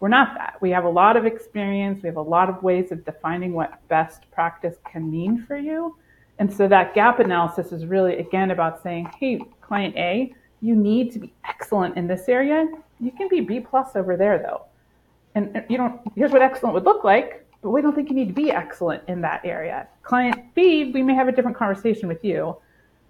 We're 0.00 0.08
not 0.08 0.34
that. 0.36 0.56
We 0.60 0.70
have 0.70 0.84
a 0.84 0.90
lot 0.90 1.16
of 1.16 1.26
experience. 1.26 2.02
We 2.02 2.08
have 2.08 2.16
a 2.16 2.22
lot 2.22 2.48
of 2.48 2.62
ways 2.62 2.90
of 2.90 3.04
defining 3.04 3.52
what 3.52 3.86
best 3.88 4.30
practice 4.30 4.76
can 4.90 5.10
mean 5.10 5.44
for 5.46 5.56
you. 5.58 5.96
And 6.38 6.52
so 6.52 6.68
that 6.68 6.94
gap 6.94 7.18
analysis 7.18 7.72
is 7.72 7.86
really, 7.86 8.18
again, 8.18 8.50
about 8.50 8.82
saying, 8.82 9.10
hey, 9.18 9.40
client 9.60 9.96
A, 9.96 10.32
you 10.60 10.74
need 10.74 11.12
to 11.12 11.18
be 11.18 11.32
excellent 11.48 11.96
in 11.96 12.06
this 12.06 12.28
area. 12.28 12.66
You 13.00 13.10
can 13.12 13.28
be 13.28 13.40
B 13.40 13.60
plus 13.60 13.96
over 13.96 14.16
there 14.16 14.38
though. 14.38 14.64
And 15.34 15.64
you 15.68 15.76
don't, 15.76 16.00
here's 16.16 16.32
what 16.32 16.42
excellent 16.42 16.74
would 16.74 16.84
look 16.84 17.04
like, 17.04 17.46
but 17.62 17.70
we 17.70 17.82
don't 17.82 17.94
think 17.94 18.08
you 18.08 18.14
need 18.14 18.28
to 18.28 18.34
be 18.34 18.50
excellent 18.50 19.02
in 19.08 19.20
that 19.22 19.40
area. 19.44 19.88
Client 20.02 20.54
B, 20.54 20.90
we 20.92 21.02
may 21.02 21.14
have 21.14 21.28
a 21.28 21.32
different 21.32 21.56
conversation 21.56 22.08
with 22.08 22.24
you. 22.24 22.56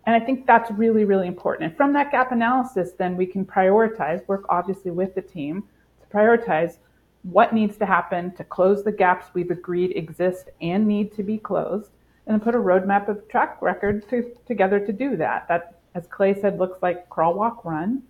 And 0.07 0.17
I 0.17 0.25
think 0.25 0.47
that's 0.47 0.71
really, 0.71 1.05
really 1.05 1.27
important. 1.27 1.69
And 1.69 1.77
from 1.77 1.93
that 1.93 2.11
gap 2.11 2.33
analysis, 2.33 2.93
then 2.93 3.17
we 3.17 3.27
can 3.27 3.45
prioritize, 3.45 4.27
work 4.27 4.45
obviously 4.49 4.91
with 4.91 5.15
the 5.15 5.21
team 5.23 5.65
to 6.01 6.17
prioritize 6.17 6.79
what 7.23 7.53
needs 7.53 7.77
to 7.77 7.87
happen 7.87 8.35
to 8.37 8.45
close 8.45 8.83
the 8.83 8.93
gaps 8.93 9.27
we've 9.35 9.51
agreed 9.51 9.95
exist 9.97 10.49
and 10.63 10.87
need 10.87 11.13
to 11.15 11.23
be 11.23 11.37
closed, 11.37 11.91
and 12.29 12.43
put 12.43 12.55
a 12.55 12.59
roadmap 12.59 13.09
of 13.09 13.27
track 13.29 13.61
record 13.61 14.09
to, 14.11 14.31
together 14.47 14.79
to 14.79 14.93
do 14.93 15.17
that. 15.17 15.49
That 15.49 15.81
as 15.95 16.07
Clay 16.07 16.39
said, 16.39 16.59
looks 16.59 16.81
like 16.83 17.09
crawl, 17.09 17.35
walk, 17.35 17.65
run. 17.65 18.03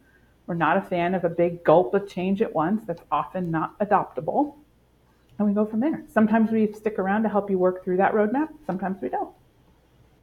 We're 0.47 0.55
not 0.55 0.77
a 0.77 0.83
fan 0.83 1.15
of 1.15 1.25
a 1.25 1.29
big 1.29 1.65
gulp 1.65 1.95
of 1.95 2.09
change 2.09 2.43
at 2.43 2.53
once. 2.53 2.83
That's 2.87 3.03
often 3.11 3.51
not 3.51 3.79
adoptable. 3.79 4.57
And 5.39 5.47
we 5.47 5.55
go 5.55 5.65
from 5.65 5.81
there. 5.81 6.03
Sometimes 6.13 6.51
we 6.51 6.73
stick 6.73 6.99
around 6.99 7.23
to 7.23 7.29
help 7.29 7.49
you 7.49 7.59
work 7.59 7.85
through 7.85 7.99
that 7.99 8.13
roadmap. 8.13 8.49
Sometimes 8.67 9.01
we 9.01 9.09
don't. 9.09 9.31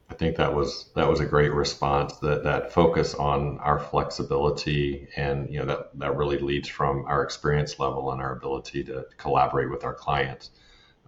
I 0.10 0.14
think 0.14 0.36
that 0.36 0.54
was 0.54 0.92
that 0.96 1.08
was 1.08 1.20
a 1.20 1.26
great 1.26 1.52
response. 1.52 2.18
That 2.18 2.44
that 2.44 2.72
focus 2.72 3.16
on 3.16 3.58
our 3.60 3.80
flexibility 3.80 5.08
and 5.16 5.50
you 5.50 5.60
know 5.60 5.66
that 5.66 5.98
that 5.98 6.16
really 6.16 6.38
leads 6.38 6.68
from 6.68 7.06
our 7.06 7.24
experience 7.24 7.80
level 7.80 8.12
and 8.12 8.22
our 8.22 8.36
ability 8.36 8.84
to 8.84 9.06
collaborate 9.18 9.72
with 9.72 9.84
our 9.84 9.96
clients. 9.96 10.52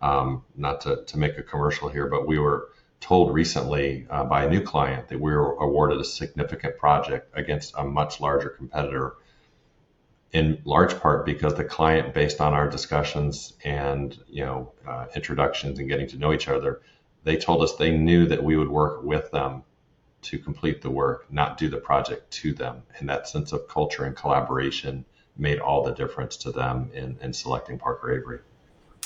Um, 0.02 0.44
not 0.56 0.82
to, 0.82 1.04
to 1.06 1.18
make 1.18 1.38
a 1.38 1.44
commercial 1.44 1.90
here, 1.90 2.08
but 2.08 2.28
we 2.28 2.38
were 2.38 2.70
told 3.00 3.34
recently 3.34 4.06
uh, 4.10 4.24
by 4.24 4.46
a 4.46 4.50
new 4.50 4.62
client 4.62 5.08
that 5.10 5.20
we 5.20 5.32
were 5.32 5.54
awarded 5.56 6.00
a 6.00 6.04
significant 6.04 6.78
project 6.78 7.30
against 7.34 7.74
a 7.78 7.84
much 7.84 8.20
larger 8.20 8.50
competitor 8.50 9.16
in 10.34 10.62
large 10.66 11.00
part 11.00 11.26
because 11.26 11.56
the 11.56 11.64
client 11.64 12.14
based 12.14 12.42
on 12.42 12.54
our 12.54 12.70
discussions 12.70 13.54
and 13.64 14.20
you 14.28 14.44
know 14.44 14.72
uh, 14.88 15.06
introductions 15.16 15.80
and 15.80 15.88
getting 15.88 16.08
to 16.08 16.18
know 16.18 16.34
each 16.34 16.48
other 16.48 16.82
they 17.24 17.38
told 17.38 17.62
us 17.62 17.76
they 17.76 17.92
knew 17.92 18.26
that 18.26 18.44
we 18.44 18.58
would 18.58 18.70
work 18.70 19.04
with 19.04 19.30
them 19.32 19.64
to 20.22 20.38
complete 20.38 20.82
the 20.82 20.90
work 20.90 21.26
not 21.32 21.58
do 21.58 21.70
the 21.70 21.78
project 21.78 22.32
to 22.32 22.54
them. 22.54 22.84
And 22.98 23.10
that 23.10 23.28
sense 23.28 23.52
of 23.52 23.68
culture 23.68 24.04
and 24.04 24.16
collaboration 24.16 25.06
made 25.38 25.60
all 25.60 25.84
the 25.84 25.94
difference 25.94 26.38
to 26.38 26.52
them 26.52 26.90
in, 26.94 27.18
in 27.22 27.34
selecting 27.34 27.78
parker 27.78 28.12
avery 28.12 28.40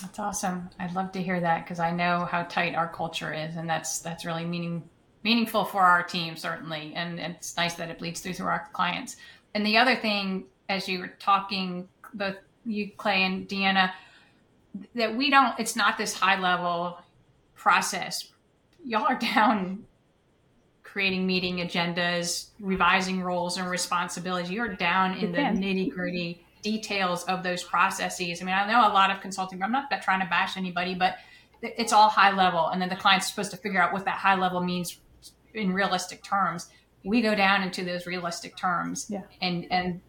that's 0.01 0.20
awesome. 0.20 0.70
I'd 0.79 0.93
love 0.93 1.12
to 1.13 1.22
hear 1.22 1.39
that 1.39 1.63
because 1.63 1.79
I 1.79 1.91
know 1.91 2.25
how 2.25 2.43
tight 2.43 2.75
our 2.75 2.88
culture 2.88 3.34
is, 3.34 3.55
and 3.55 3.70
that's 3.70 4.00
that's 4.00 4.25
really 4.25 4.46
meaning 4.46 4.84
meaningful 5.24 5.65
for 5.65 5.81
our 5.81 6.03
team 6.03 6.36
certainly, 6.36 6.93
and 6.96 7.20
it's 7.20 7.55
nice 7.55 7.75
that 7.75 7.89
it 7.89 8.00
bleeds 8.00 8.22
through 8.22 8.34
to 8.34 8.43
our 8.43 8.67
clients. 8.74 9.17
And 9.53 9.65
the 9.65 9.77
other 9.77 9.96
thing, 9.96 10.46
as 10.70 10.88
you 10.88 11.00
were 11.00 11.13
talking, 11.20 11.88
both 12.13 12.36
you 12.65 12.91
Clay 12.98 13.24
and 13.24 13.48
Deanna, 13.48 13.91
that 14.96 15.15
we 15.15 15.29
don't. 15.29 15.60
It's 15.60 15.75
not 15.75 15.98
this 15.98 16.13
high 16.13 16.39
level 16.39 17.00
process. 17.55 18.27
Y'all 18.84 19.03
are 19.03 19.20
down 19.20 19.86
creating 20.84 21.25
meeting 21.25 21.58
agendas, 21.58 22.48
revising 22.60 23.22
roles 23.22 23.58
and 23.58 23.70
responsibilities. 23.70 24.51
You're 24.51 24.75
down 24.75 25.17
in 25.17 25.31
the 25.31 25.38
nitty 25.38 25.89
gritty 25.89 26.43
details 26.62 27.24
of 27.25 27.44
those 27.44 27.63
processes. 27.63 28.41
I 28.41 28.46
mean, 28.46 28.56
I 28.56 28.68
know 28.68 28.88
a 28.88 28.94
lot 28.94 29.12
of 29.12 29.22
consulting, 29.22 29.62
I'm 29.62 29.72
not 29.72 29.89
trying 30.01 30.22
to 30.22 30.27
bash 30.27 30.58
anybody, 30.58 30.96
but 30.96 31.18
it's 31.62 31.94
all 31.94 32.10
high 32.10 32.36
level. 32.36 32.68
And 32.68 32.82
then 32.82 32.89
the 32.89 32.96
client's 32.96 33.27
supposed 33.27 33.51
to 33.51 33.58
figure 33.58 33.82
out 33.82 33.94
what 33.94 34.06
that 34.06 34.18
high 34.18 34.36
level 34.36 34.62
means 34.62 35.00
in 35.53 35.74
realistic 35.74 36.24
terms. 36.24 36.70
We 37.03 37.22
go 37.22 37.36
down 37.36 37.63
into 37.63 37.84
those 37.84 38.06
realistic 38.06 38.56
terms 38.56 39.08
yeah. 39.10 39.22
and, 39.41 39.68
and 39.72 40.01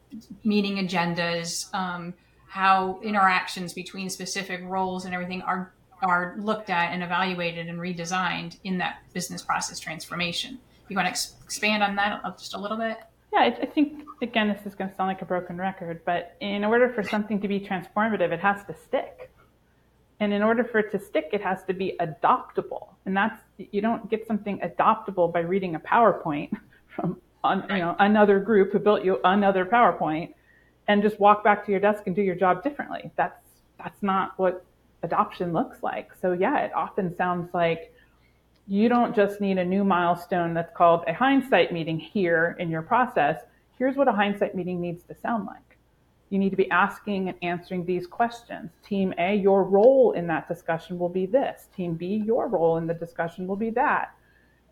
meeting 0.44 0.76
agendas, 0.76 1.72
um, 1.74 2.14
how 2.48 3.00
interactions 3.02 3.72
between 3.72 4.10
specific 4.10 4.60
roles 4.64 5.04
and 5.06 5.14
everything 5.14 5.42
are, 5.42 5.72
are 6.02 6.34
looked 6.38 6.68
at 6.68 6.92
and 6.92 7.02
evaluated 7.02 7.66
and 7.66 7.78
redesigned 7.78 8.56
in 8.64 8.78
that 8.78 8.98
business 9.14 9.42
process 9.42 9.78
transformation. 9.80 10.58
You 10.88 10.96
want 10.96 11.06
to 11.06 11.10
ex- 11.10 11.34
expand 11.42 11.82
on 11.82 11.96
that 11.96 12.22
just 12.38 12.54
a 12.54 12.58
little 12.58 12.76
bit? 12.76 12.98
Yeah, 13.32 13.40
I, 13.40 13.46
I 13.62 13.66
think 13.66 14.04
again, 14.20 14.48
this 14.48 14.66
is 14.66 14.74
going 14.74 14.90
to 14.90 14.96
sound 14.96 15.08
like 15.08 15.22
a 15.22 15.24
broken 15.24 15.56
record, 15.56 16.02
but 16.04 16.36
in 16.40 16.64
order 16.64 16.88
for 16.88 17.02
something 17.02 17.40
to 17.40 17.48
be 17.48 17.60
transformative, 17.60 18.30
it 18.32 18.40
has 18.40 18.64
to 18.66 18.74
stick. 18.74 19.30
And 20.20 20.32
in 20.32 20.42
order 20.42 20.62
for 20.62 20.78
it 20.78 20.92
to 20.92 21.00
stick, 21.00 21.30
it 21.32 21.40
has 21.40 21.64
to 21.64 21.74
be 21.74 21.96
adoptable. 22.00 22.90
And 23.06 23.16
that's 23.16 23.40
you 23.56 23.80
don't 23.80 24.08
get 24.08 24.26
something 24.26 24.60
adoptable 24.60 25.32
by 25.32 25.40
reading 25.40 25.74
a 25.74 25.80
PowerPoint 25.80 26.50
from 26.94 27.20
on, 27.44 27.66
you 27.70 27.78
know 27.78 27.96
another 27.98 28.38
group 28.38 28.72
who 28.72 28.78
built 28.78 29.04
you 29.04 29.18
another 29.24 29.64
PowerPoint 29.64 30.32
and 30.86 31.02
just 31.02 31.18
walk 31.18 31.42
back 31.42 31.64
to 31.66 31.72
your 31.72 31.80
desk 31.80 32.04
and 32.06 32.14
do 32.14 32.22
your 32.22 32.36
job 32.36 32.62
differently. 32.62 33.10
That's 33.16 33.40
that's 33.78 34.02
not 34.02 34.38
what 34.38 34.64
adoption 35.02 35.52
looks 35.52 35.82
like. 35.82 36.10
So 36.20 36.32
yeah, 36.32 36.58
it 36.58 36.72
often 36.72 37.16
sounds 37.16 37.52
like 37.52 37.91
you 38.72 38.88
don't 38.88 39.14
just 39.14 39.38
need 39.38 39.58
a 39.58 39.64
new 39.64 39.84
milestone 39.84 40.54
that's 40.54 40.74
called 40.74 41.04
a 41.06 41.12
hindsight 41.12 41.74
meeting 41.74 42.00
here 42.00 42.56
in 42.58 42.70
your 42.70 42.80
process. 42.80 43.38
Here's 43.76 43.96
what 43.96 44.08
a 44.08 44.12
hindsight 44.12 44.54
meeting 44.54 44.80
needs 44.80 45.04
to 45.04 45.14
sound 45.14 45.44
like. 45.44 45.76
You 46.30 46.38
need 46.38 46.48
to 46.52 46.56
be 46.56 46.70
asking 46.70 47.28
and 47.28 47.36
answering 47.42 47.84
these 47.84 48.06
questions. 48.06 48.70
Team 48.82 49.12
A, 49.18 49.34
your 49.34 49.64
role 49.64 50.12
in 50.12 50.26
that 50.28 50.48
discussion 50.48 50.98
will 50.98 51.10
be 51.10 51.26
this. 51.26 51.68
Team 51.76 51.96
B, 51.96 52.22
your 52.24 52.48
role 52.48 52.78
in 52.78 52.86
the 52.86 52.94
discussion 52.94 53.46
will 53.46 53.56
be 53.56 53.68
that. 53.68 54.14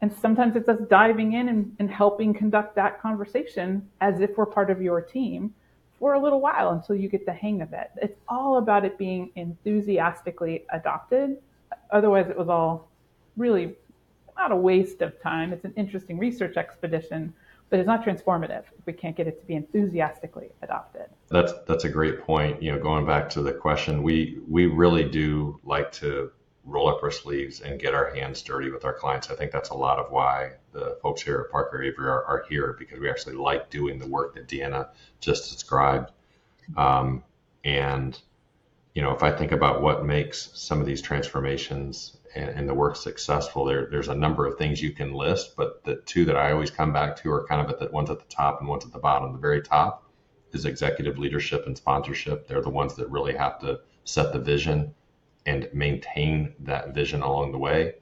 And 0.01 0.11
sometimes 0.11 0.57
it's 0.57 0.71
us 0.71 0.81
diving 0.89 1.35
in 1.35 1.51
and, 1.51 1.77
and 1.79 1.91
helping 1.91 2.33
conduct 2.33 2.75
that 2.77 3.03
conversation 3.03 3.87
as 4.01 4.23
if 4.23 4.35
we're 4.39 4.47
part 4.47 4.71
of 4.71 4.81
your 4.81 5.03
team 5.03 5.53
for 5.99 6.15
a 6.15 6.19
little 6.19 6.41
while 6.41 6.71
until 6.71 6.97
you 6.97 7.11
get 7.11 7.27
the 7.27 7.35
hang 7.35 7.61
of 7.61 7.75
it. 7.75 7.91
It's 8.01 8.19
all 8.31 8.57
about 8.57 8.87
it 8.87 8.97
being 8.97 9.31
enthusiastically 9.37 10.65
adopted. 10.73 11.37
Otherwise, 11.91 12.31
it 12.31 12.39
was 12.39 12.49
all 12.49 12.89
really 13.37 13.77
not 14.41 14.53
a 14.53 14.57
waste 14.57 15.03
of 15.03 15.21
time. 15.21 15.53
It's 15.53 15.65
an 15.67 15.75
interesting 15.77 16.19
research 16.19 16.57
expedition, 16.57 17.35
but 17.69 17.79
it's 17.79 17.87
not 17.87 18.03
transformative 18.03 18.65
if 18.79 18.87
we 18.87 18.95
can't 18.95 19.15
get 19.15 19.27
it 19.27 19.39
to 19.41 19.47
be 19.47 19.55
enthusiastically 19.55 20.49
adopted. 20.63 21.07
That's 21.29 21.53
that's 21.67 21.85
a 21.85 21.89
great 21.89 22.23
point. 22.23 22.63
You 22.63 22.73
know, 22.73 22.79
going 22.79 23.05
back 23.07 23.29
to 23.31 23.43
the 23.43 23.53
question, 23.53 24.03
we 24.03 24.39
we 24.49 24.67
really 24.67 25.05
do 25.05 25.61
like 25.65 25.93
to 25.93 26.33
roll 26.65 26.89
up 26.89 27.03
our 27.03 27.11
sleeves 27.11 27.61
and 27.61 27.81
get 27.81 27.95
our 27.95 28.15
hands 28.15 28.43
dirty 28.43 28.71
with 28.71 28.85
our 28.85 28.95
clients. 28.95 29.31
I 29.31 29.35
think 29.35 29.51
that's 29.51 29.71
a 29.71 29.75
lot 29.75 29.99
of 29.99 30.11
why 30.11 30.53
the 30.73 30.99
folks 31.03 31.23
here 31.23 31.41
at 31.45 31.51
Parker 31.51 31.83
Avery 31.83 32.07
are, 32.07 32.25
are 32.25 32.45
here 32.49 32.77
because 32.79 32.99
we 32.99 33.11
actually 33.11 33.35
like 33.35 33.71
doing 33.71 33.99
the 33.99 34.07
work 34.07 34.35
that 34.35 34.47
Deanna 34.47 34.89
just 35.21 35.53
described. 35.53 36.13
Um, 36.77 37.25
and 37.65 38.19
you 38.95 39.03
know, 39.03 39.13
if 39.13 39.23
I 39.23 39.33
think 39.33 39.53
about 39.53 39.83
what 39.83 40.05
makes 40.05 40.51
some 40.55 40.81
of 40.81 40.87
these 40.87 41.03
transformations 41.03 42.17
and, 42.35 42.51
and, 42.51 42.69
the 42.69 42.75
work 42.75 42.97
successful, 42.97 43.65
there, 43.65 43.89
there's 43.91 44.09
a 44.09 44.15
number 44.15 44.47
of 44.47 44.57
things 44.57 44.83
you 44.83 44.93
can 44.93 45.13
list, 45.13 45.57
but 45.57 45.83
the 45.85 45.97
two 45.97 46.25
that 46.27 46.37
I 46.37 46.53
always 46.53 46.71
come 46.71 46.93
back 46.93 47.17
to 47.17 47.31
are 47.33 47.47
kind 47.47 47.61
of 47.61 47.71
at 47.71 47.79
the 47.79 47.91
ones 47.91 48.11
at 48.11 48.21
the 48.21 48.35
top 48.35 48.61
and 48.61 48.69
ones 48.69 48.85
at 48.85 48.93
the 48.93 48.99
bottom. 48.99 49.33
The 49.33 49.39
very 49.39 49.63
top 49.63 50.09
is 50.53 50.65
executive 50.65 51.19
leadership 51.19 51.67
and 51.67 51.77
sponsorship. 51.77 52.47
They're 52.47 52.63
the 52.63 52.71
ones 52.71 52.95
that 52.97 53.11
really 53.11 53.35
have 53.35 53.59
to 53.61 53.81
set 54.05 54.33
the 54.33 54.39
vision 54.39 54.95
and 55.47 55.69
maintain 55.73 56.55
that 56.61 56.95
vision 56.95 57.23
along 57.23 57.53
the 57.53 57.59
way. 57.59 57.95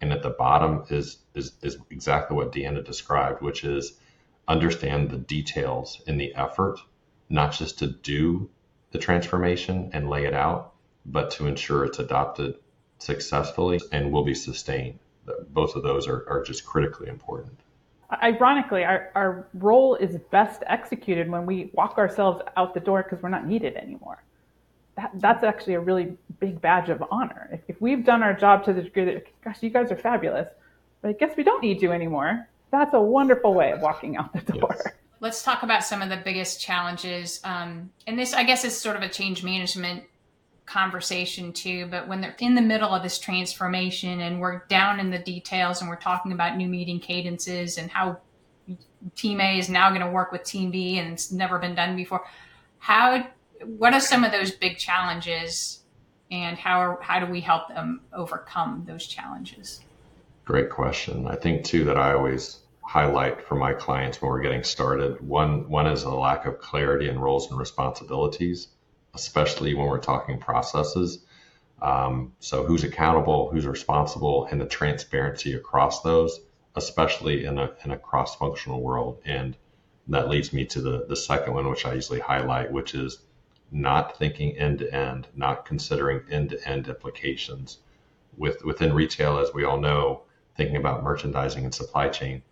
And 0.00 0.12
at 0.12 0.22
the 0.22 0.30
bottom 0.30 0.84
is 0.90 1.18
is, 1.34 1.52
is 1.62 1.78
exactly 1.90 2.36
what 2.36 2.52
Deanna 2.52 2.84
described, 2.84 3.42
which 3.42 3.64
is 3.64 3.98
understand 4.46 5.10
the 5.10 5.18
details 5.18 6.02
in 6.06 6.18
the 6.18 6.34
effort, 6.34 6.78
not 7.28 7.52
just 7.52 7.78
to 7.78 7.86
do 7.86 8.50
the 8.92 8.98
transformation 8.98 9.90
and 9.92 10.10
lay 10.10 10.24
it 10.24 10.34
out, 10.34 10.74
but 11.06 11.30
to 11.32 11.46
ensure 11.46 11.84
it's 11.84 11.98
adopted 11.98 12.56
successfully 12.98 13.80
and 13.92 14.12
will 14.12 14.24
be 14.24 14.34
sustained. 14.34 14.98
Both 15.48 15.76
of 15.76 15.82
those 15.82 16.06
are, 16.06 16.24
are 16.28 16.42
just 16.42 16.64
critically 16.64 17.08
important. 17.08 17.58
Ironically, 18.22 18.84
our, 18.84 19.10
our 19.14 19.46
role 19.54 19.94
is 19.96 20.16
best 20.30 20.62
executed 20.66 21.28
when 21.28 21.46
we 21.46 21.70
walk 21.72 21.98
ourselves 21.98 22.42
out 22.56 22.74
the 22.74 22.80
door 22.80 23.02
because 23.02 23.22
we're 23.22 23.30
not 23.30 23.46
needed 23.46 23.76
anymore. 23.76 24.22
That, 24.96 25.10
that's 25.14 25.42
actually 25.42 25.74
a 25.74 25.80
really 25.80 26.16
big 26.38 26.60
badge 26.60 26.90
of 26.90 27.02
honor. 27.10 27.48
If, 27.52 27.60
if 27.68 27.80
we've 27.80 28.04
done 28.04 28.22
our 28.22 28.34
job 28.34 28.64
to 28.66 28.72
the 28.72 28.82
degree 28.82 29.06
that, 29.06 29.26
gosh, 29.42 29.62
you 29.62 29.70
guys 29.70 29.90
are 29.90 29.96
fabulous, 29.96 30.48
but 31.00 31.08
I 31.08 31.12
guess 31.12 31.36
we 31.36 31.42
don't 31.42 31.62
need 31.62 31.82
you 31.82 31.90
anymore, 31.90 32.46
that's 32.70 32.94
a 32.94 33.00
wonderful 33.00 33.54
way 33.54 33.72
of 33.72 33.80
walking 33.80 34.16
out 34.16 34.32
the 34.32 34.52
door. 34.52 34.68
Yes. 34.70 34.88
Let's 35.20 35.42
talk 35.42 35.62
about 35.62 35.82
some 35.82 36.02
of 36.02 36.10
the 36.10 36.18
biggest 36.18 36.60
challenges. 36.60 37.40
Um, 37.44 37.90
and 38.06 38.18
this, 38.18 38.34
I 38.34 38.44
guess, 38.44 38.64
is 38.64 38.76
sort 38.76 38.96
of 38.96 39.02
a 39.02 39.08
change 39.08 39.42
management 39.42 40.04
conversation 40.66 41.52
too, 41.52 41.86
but 41.90 42.08
when 42.08 42.20
they're 42.20 42.36
in 42.38 42.54
the 42.54 42.62
middle 42.62 42.90
of 42.90 43.02
this 43.02 43.18
transformation 43.18 44.20
and 44.20 44.40
we're 44.40 44.64
down 44.66 44.98
in 44.98 45.10
the 45.10 45.18
details 45.18 45.80
and 45.80 45.90
we're 45.90 45.96
talking 45.96 46.32
about 46.32 46.56
new 46.56 46.68
meeting 46.68 47.00
cadences 47.00 47.76
and 47.76 47.90
how 47.90 48.18
team 49.14 49.40
A 49.40 49.58
is 49.58 49.68
now 49.68 49.90
going 49.90 50.00
to 50.00 50.10
work 50.10 50.32
with 50.32 50.44
team 50.44 50.70
B 50.70 50.98
and 50.98 51.12
it's 51.12 51.30
never 51.30 51.58
been 51.58 51.74
done 51.74 51.96
before. 51.96 52.24
How 52.78 53.26
what 53.64 53.94
are 53.94 54.00
some 54.00 54.24
of 54.24 54.32
those 54.32 54.50
big 54.50 54.78
challenges 54.78 55.82
and 56.30 56.56
how 56.56 56.98
how 57.02 57.20
do 57.20 57.30
we 57.30 57.40
help 57.40 57.68
them 57.68 58.00
overcome 58.12 58.84
those 58.86 59.06
challenges? 59.06 59.80
Great 60.44 60.70
question. 60.70 61.26
I 61.26 61.36
think 61.36 61.64
too 61.64 61.84
that 61.84 61.98
I 61.98 62.14
always 62.14 62.60
highlight 62.80 63.46
for 63.46 63.54
my 63.54 63.72
clients 63.72 64.20
when 64.20 64.30
we're 64.30 64.42
getting 64.42 64.62
started. 64.62 65.20
One 65.20 65.68
one 65.68 65.86
is 65.86 66.04
a 66.04 66.10
lack 66.10 66.46
of 66.46 66.58
clarity 66.58 67.08
in 67.08 67.18
roles 67.18 67.50
and 67.50 67.58
responsibilities 67.58 68.68
especially 69.14 69.74
when 69.74 69.86
we're 69.86 69.98
talking 69.98 70.38
processes. 70.38 71.24
Um, 71.82 72.32
so, 72.38 72.64
who's 72.64 72.84
accountable, 72.84 73.50
who's 73.50 73.66
responsible, 73.66 74.46
and 74.50 74.60
the 74.60 74.66
transparency 74.66 75.54
across 75.54 76.02
those, 76.02 76.40
especially 76.76 77.44
in 77.44 77.58
a, 77.58 77.70
in 77.84 77.90
a 77.90 77.98
cross 77.98 78.36
functional 78.36 78.80
world. 78.80 79.20
And 79.24 79.56
that 80.08 80.28
leads 80.28 80.52
me 80.52 80.64
to 80.66 80.80
the, 80.80 81.06
the 81.08 81.16
second 81.16 81.54
one, 81.54 81.68
which 81.68 81.86
I 81.86 81.94
usually 81.94 82.20
highlight, 82.20 82.72
which 82.72 82.94
is 82.94 83.20
not 83.70 84.18
thinking 84.18 84.56
end 84.56 84.78
to 84.80 84.94
end, 84.94 85.26
not 85.34 85.64
considering 85.64 86.22
end 86.30 86.50
to 86.50 86.68
end 86.68 86.88
implications. 86.88 87.78
With, 88.36 88.64
within 88.64 88.92
retail, 88.92 89.38
as 89.38 89.54
we 89.54 89.64
all 89.64 89.78
know, 89.78 90.22
thinking 90.56 90.76
about 90.76 91.02
merchandising 91.02 91.64
and 91.64 91.74
supply 91.74 92.08
chain, 92.08 92.42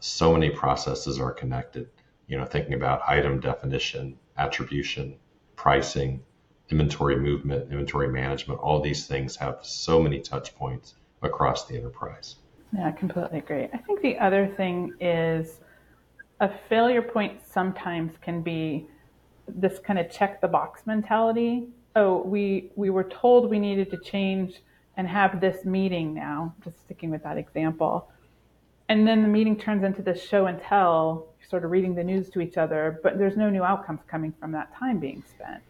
so 0.00 0.32
many 0.32 0.50
processes 0.50 1.18
are 1.20 1.32
connected. 1.32 1.88
You 2.26 2.38
know, 2.38 2.44
thinking 2.44 2.74
about 2.74 3.02
item 3.06 3.40
definition, 3.40 4.18
attribution, 4.36 5.16
pricing, 5.56 6.22
inventory 6.70 7.16
movement, 7.16 7.70
inventory 7.70 8.08
management, 8.08 8.60
all 8.60 8.80
these 8.80 9.06
things 9.06 9.36
have 9.36 9.58
so 9.62 10.00
many 10.00 10.20
touch 10.20 10.54
points 10.54 10.94
across 11.22 11.66
the 11.66 11.76
enterprise. 11.76 12.36
Yeah, 12.72 12.88
I 12.88 12.92
completely 12.92 13.38
agree. 13.38 13.68
I 13.72 13.78
think 13.78 14.00
the 14.00 14.18
other 14.18 14.46
thing 14.56 14.94
is 15.00 15.60
a 16.40 16.50
failure 16.68 17.02
point 17.02 17.40
sometimes 17.46 18.12
can 18.20 18.42
be 18.42 18.86
this 19.46 19.78
kind 19.78 19.98
of 19.98 20.10
check 20.10 20.40
the 20.40 20.48
box 20.48 20.86
mentality. 20.86 21.68
Oh, 21.94 22.22
we 22.22 22.70
we 22.74 22.90
were 22.90 23.04
told 23.04 23.50
we 23.50 23.58
needed 23.58 23.90
to 23.90 23.98
change 23.98 24.62
and 24.96 25.06
have 25.06 25.40
this 25.40 25.64
meeting 25.64 26.14
now, 26.14 26.54
just 26.64 26.80
sticking 26.80 27.10
with 27.10 27.22
that 27.22 27.36
example. 27.36 28.08
And 28.88 29.06
then 29.06 29.22
the 29.22 29.28
meeting 29.28 29.56
turns 29.56 29.84
into 29.84 30.02
this 30.02 30.22
show 30.22 30.46
and 30.46 30.60
tell 30.60 31.28
sort 31.48 31.64
of 31.64 31.70
reading 31.70 31.94
the 31.94 32.04
news 32.04 32.30
to 32.30 32.40
each 32.40 32.56
other, 32.56 33.00
but 33.02 33.18
there's 33.18 33.36
no 33.36 33.50
new 33.50 33.62
outcomes 33.62 34.00
coming 34.06 34.32
from 34.38 34.52
that 34.52 34.74
time 34.76 34.98
being 34.98 35.22
spent. 35.36 35.62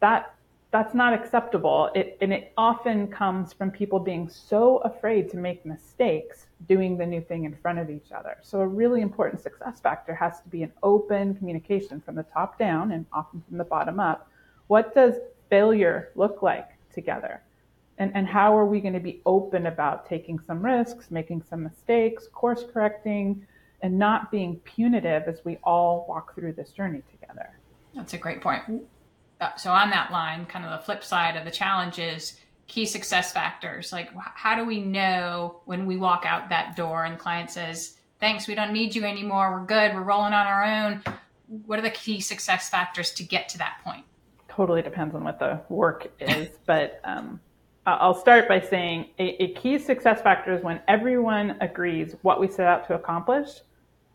That 0.00 0.36
that's 0.72 0.94
not 0.94 1.14
acceptable. 1.14 1.90
It, 1.94 2.18
and 2.20 2.32
it 2.32 2.52
often 2.58 3.06
comes 3.06 3.52
from 3.52 3.70
people 3.70 3.98
being 3.98 4.28
so 4.28 4.78
afraid 4.78 5.30
to 5.30 5.36
make 5.36 5.64
mistakes 5.64 6.46
doing 6.68 6.98
the 6.98 7.06
new 7.06 7.20
thing 7.20 7.44
in 7.44 7.54
front 7.54 7.78
of 7.78 7.88
each 7.88 8.12
other. 8.14 8.36
So 8.42 8.60
a 8.60 8.66
really 8.66 9.00
important 9.00 9.40
success 9.40 9.80
factor 9.80 10.14
has 10.14 10.40
to 10.42 10.48
be 10.48 10.62
an 10.64 10.72
open 10.82 11.34
communication 11.36 12.00
from 12.00 12.14
the 12.16 12.24
top 12.24 12.58
down 12.58 12.92
and 12.92 13.06
often 13.12 13.42
from 13.48 13.58
the 13.58 13.64
bottom 13.64 14.00
up. 14.00 14.28
What 14.66 14.94
does 14.94 15.14
failure 15.48 16.10
look 16.14 16.42
like 16.42 16.68
together? 16.92 17.40
And, 17.98 18.12
and 18.14 18.26
how 18.26 18.56
are 18.56 18.66
we 18.66 18.80
going 18.80 18.94
to 18.94 19.00
be 19.00 19.22
open 19.24 19.66
about 19.66 20.06
taking 20.08 20.38
some 20.38 20.62
risks, 20.62 21.10
making 21.10 21.42
some 21.48 21.62
mistakes, 21.62 22.28
course 22.32 22.64
correcting, 22.70 23.46
and 23.82 23.98
not 23.98 24.30
being 24.30 24.56
punitive 24.60 25.24
as 25.28 25.40
we 25.44 25.58
all 25.64 26.06
walk 26.08 26.34
through 26.34 26.52
this 26.52 26.70
journey 26.70 27.02
together. 27.10 27.58
That's 27.94 28.14
a 28.14 28.18
great 28.18 28.40
point. 28.40 28.62
Uh, 29.40 29.54
so, 29.56 29.70
on 29.70 29.90
that 29.90 30.10
line, 30.10 30.46
kind 30.46 30.64
of 30.64 30.70
the 30.70 30.84
flip 30.84 31.04
side 31.04 31.36
of 31.36 31.44
the 31.44 31.50
challenge 31.50 31.98
is 31.98 32.38
key 32.66 32.86
success 32.86 33.32
factors. 33.32 33.92
Like, 33.92 34.10
how 34.16 34.56
do 34.56 34.64
we 34.64 34.80
know 34.80 35.60
when 35.66 35.86
we 35.86 35.96
walk 35.96 36.24
out 36.26 36.48
that 36.48 36.76
door 36.76 37.04
and 37.04 37.14
the 37.14 37.18
client 37.18 37.50
says, 37.50 37.96
Thanks, 38.18 38.48
we 38.48 38.54
don't 38.54 38.72
need 38.72 38.94
you 38.94 39.04
anymore. 39.04 39.52
We're 39.52 39.66
good. 39.66 39.94
We're 39.94 40.02
rolling 40.02 40.32
on 40.32 40.46
our 40.46 40.64
own. 40.64 41.02
What 41.66 41.78
are 41.78 41.82
the 41.82 41.90
key 41.90 42.20
success 42.20 42.70
factors 42.70 43.12
to 43.14 43.22
get 43.22 43.48
to 43.50 43.58
that 43.58 43.80
point? 43.84 44.04
Totally 44.48 44.80
depends 44.80 45.14
on 45.14 45.22
what 45.22 45.38
the 45.38 45.60
work 45.68 46.10
is. 46.18 46.48
but 46.66 47.00
um, 47.04 47.40
I'll 47.86 48.14
start 48.14 48.48
by 48.48 48.60
saying 48.60 49.10
a, 49.20 49.44
a, 49.44 49.54
key 49.54 49.78
success 49.78 50.20
factor 50.20 50.52
is 50.52 50.62
when 50.64 50.80
everyone 50.88 51.56
agrees 51.60 52.16
what 52.22 52.40
we 52.40 52.48
set 52.48 52.66
out 52.66 52.84
to 52.88 52.94
accomplish, 52.94 53.48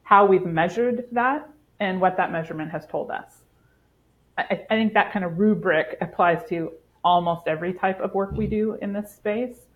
how 0.04 0.26
we've 0.26 0.46
measured 0.46 1.06
that, 1.14 1.50
and 1.80 2.02
what 2.02 2.18
that 2.18 2.34
measurement 2.34 2.70
has 2.70 2.86
told 2.86 3.12
us. 3.12 3.44
I, 4.38 4.66
I 4.70 4.76
think 4.76 4.94
that 4.94 5.14
kind 5.14 5.24
of 5.24 5.40
rubric 5.40 5.98
applies 6.02 6.44
to 6.50 6.74
almost 7.04 7.48
every 7.48 7.74
type 7.74 8.02
of 8.02 8.14
work 8.14 8.34
we 8.34 8.46
do 8.46 8.78
in 8.82 8.92
this 8.92 9.16
space. 9.16 9.68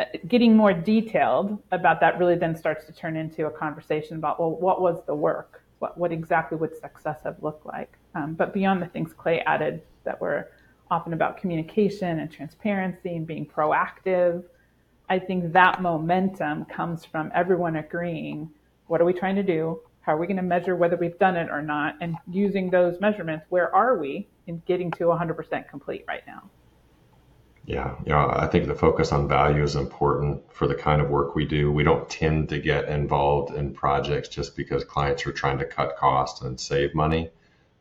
Uh, 0.00 0.04
getting 0.26 0.56
more 0.56 0.72
detailed 0.72 1.58
about 1.70 2.00
that 2.00 2.18
really 2.18 2.34
then 2.34 2.56
starts 2.56 2.86
to 2.86 2.92
turn 2.92 3.14
into 3.14 3.44
a 3.44 3.50
conversation 3.50 4.16
about, 4.16 4.40
well, 4.40 4.52
what 4.52 4.80
was 4.80 5.04
the 5.06 5.14
work? 5.14 5.62
What, 5.80 5.98
what 5.98 6.12
exactly 6.12 6.56
would 6.56 6.74
success 6.74 7.20
have 7.24 7.42
looked 7.42 7.66
like? 7.66 7.92
Um, 8.14 8.32
but 8.32 8.54
beyond 8.54 8.80
the 8.80 8.86
things 8.86 9.12
Clay 9.12 9.40
added 9.40 9.82
that 10.04 10.18
were 10.18 10.50
often 10.90 11.12
about 11.12 11.36
communication 11.38 12.18
and 12.20 12.30
transparency 12.30 13.16
and 13.16 13.26
being 13.26 13.46
proactive. 13.46 14.44
I 15.08 15.18
think 15.18 15.52
that 15.52 15.80
momentum 15.80 16.64
comes 16.66 17.04
from 17.04 17.30
everyone 17.34 17.76
agreeing 17.76 18.50
what 18.88 19.00
are 19.00 19.04
we 19.04 19.12
trying 19.12 19.36
to 19.36 19.42
do? 19.42 19.80
How 20.00 20.14
are 20.14 20.18
we 20.18 20.26
going 20.26 20.38
to 20.38 20.42
measure 20.42 20.74
whether 20.74 20.96
we've 20.96 21.18
done 21.18 21.36
it 21.36 21.50
or 21.50 21.62
not? 21.62 21.96
And 22.00 22.16
using 22.30 22.70
those 22.70 22.98
measurements, 23.00 23.44
where 23.50 23.74
are 23.74 23.98
we 23.98 24.26
in 24.46 24.62
getting 24.66 24.90
to 24.92 25.04
100% 25.04 25.68
complete 25.68 26.04
right 26.08 26.26
now? 26.26 26.50
Yeah, 27.66 27.96
yeah, 28.06 28.26
I 28.26 28.46
think 28.46 28.66
the 28.66 28.74
focus 28.74 29.12
on 29.12 29.28
value 29.28 29.62
is 29.62 29.76
important 29.76 30.42
for 30.50 30.66
the 30.66 30.74
kind 30.74 31.02
of 31.02 31.10
work 31.10 31.34
we 31.34 31.44
do. 31.44 31.70
We 31.70 31.84
don't 31.84 32.08
tend 32.08 32.48
to 32.48 32.58
get 32.58 32.88
involved 32.88 33.54
in 33.54 33.74
projects 33.74 34.28
just 34.30 34.56
because 34.56 34.84
clients 34.84 35.26
are 35.26 35.32
trying 35.32 35.58
to 35.58 35.66
cut 35.66 35.98
costs 35.98 36.40
and 36.40 36.58
save 36.58 36.94
money. 36.94 37.30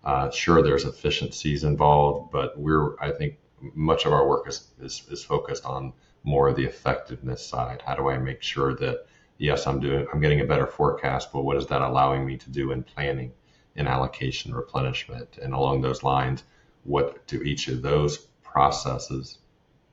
Uh, 0.07 0.31
sure, 0.31 0.63
there's 0.63 0.85
efficiencies 0.85 1.65
involved, 1.65 2.31
but 2.31 2.57
we're 2.57 2.97
I 3.01 3.11
think 3.11 3.39
much 3.75 4.05
of 4.05 4.13
our 4.13 4.25
work 4.25 4.47
is, 4.47 4.69
is, 4.79 5.03
is 5.11 5.21
focused 5.21 5.65
on 5.65 5.91
more 6.23 6.47
of 6.47 6.55
the 6.55 6.63
effectiveness 6.63 7.45
side. 7.45 7.83
How 7.85 7.93
do 7.93 8.07
I 8.07 8.17
make 8.17 8.41
sure 8.41 8.73
that 8.75 9.05
yes, 9.37 9.67
I'm 9.67 9.81
doing 9.81 10.07
I'm 10.13 10.21
getting 10.21 10.39
a 10.39 10.45
better 10.45 10.65
forecast, 10.65 11.33
but 11.33 11.43
what 11.43 11.57
is 11.57 11.67
that 11.67 11.81
allowing 11.81 12.25
me 12.25 12.37
to 12.37 12.49
do 12.49 12.71
in 12.71 12.83
planning, 12.83 13.33
in 13.75 13.85
allocation, 13.85 14.55
replenishment, 14.55 15.39
and 15.41 15.53
along 15.53 15.81
those 15.81 16.03
lines, 16.03 16.45
what 16.85 17.27
do 17.27 17.41
each 17.41 17.67
of 17.67 17.81
those 17.81 18.17
processes 18.43 19.39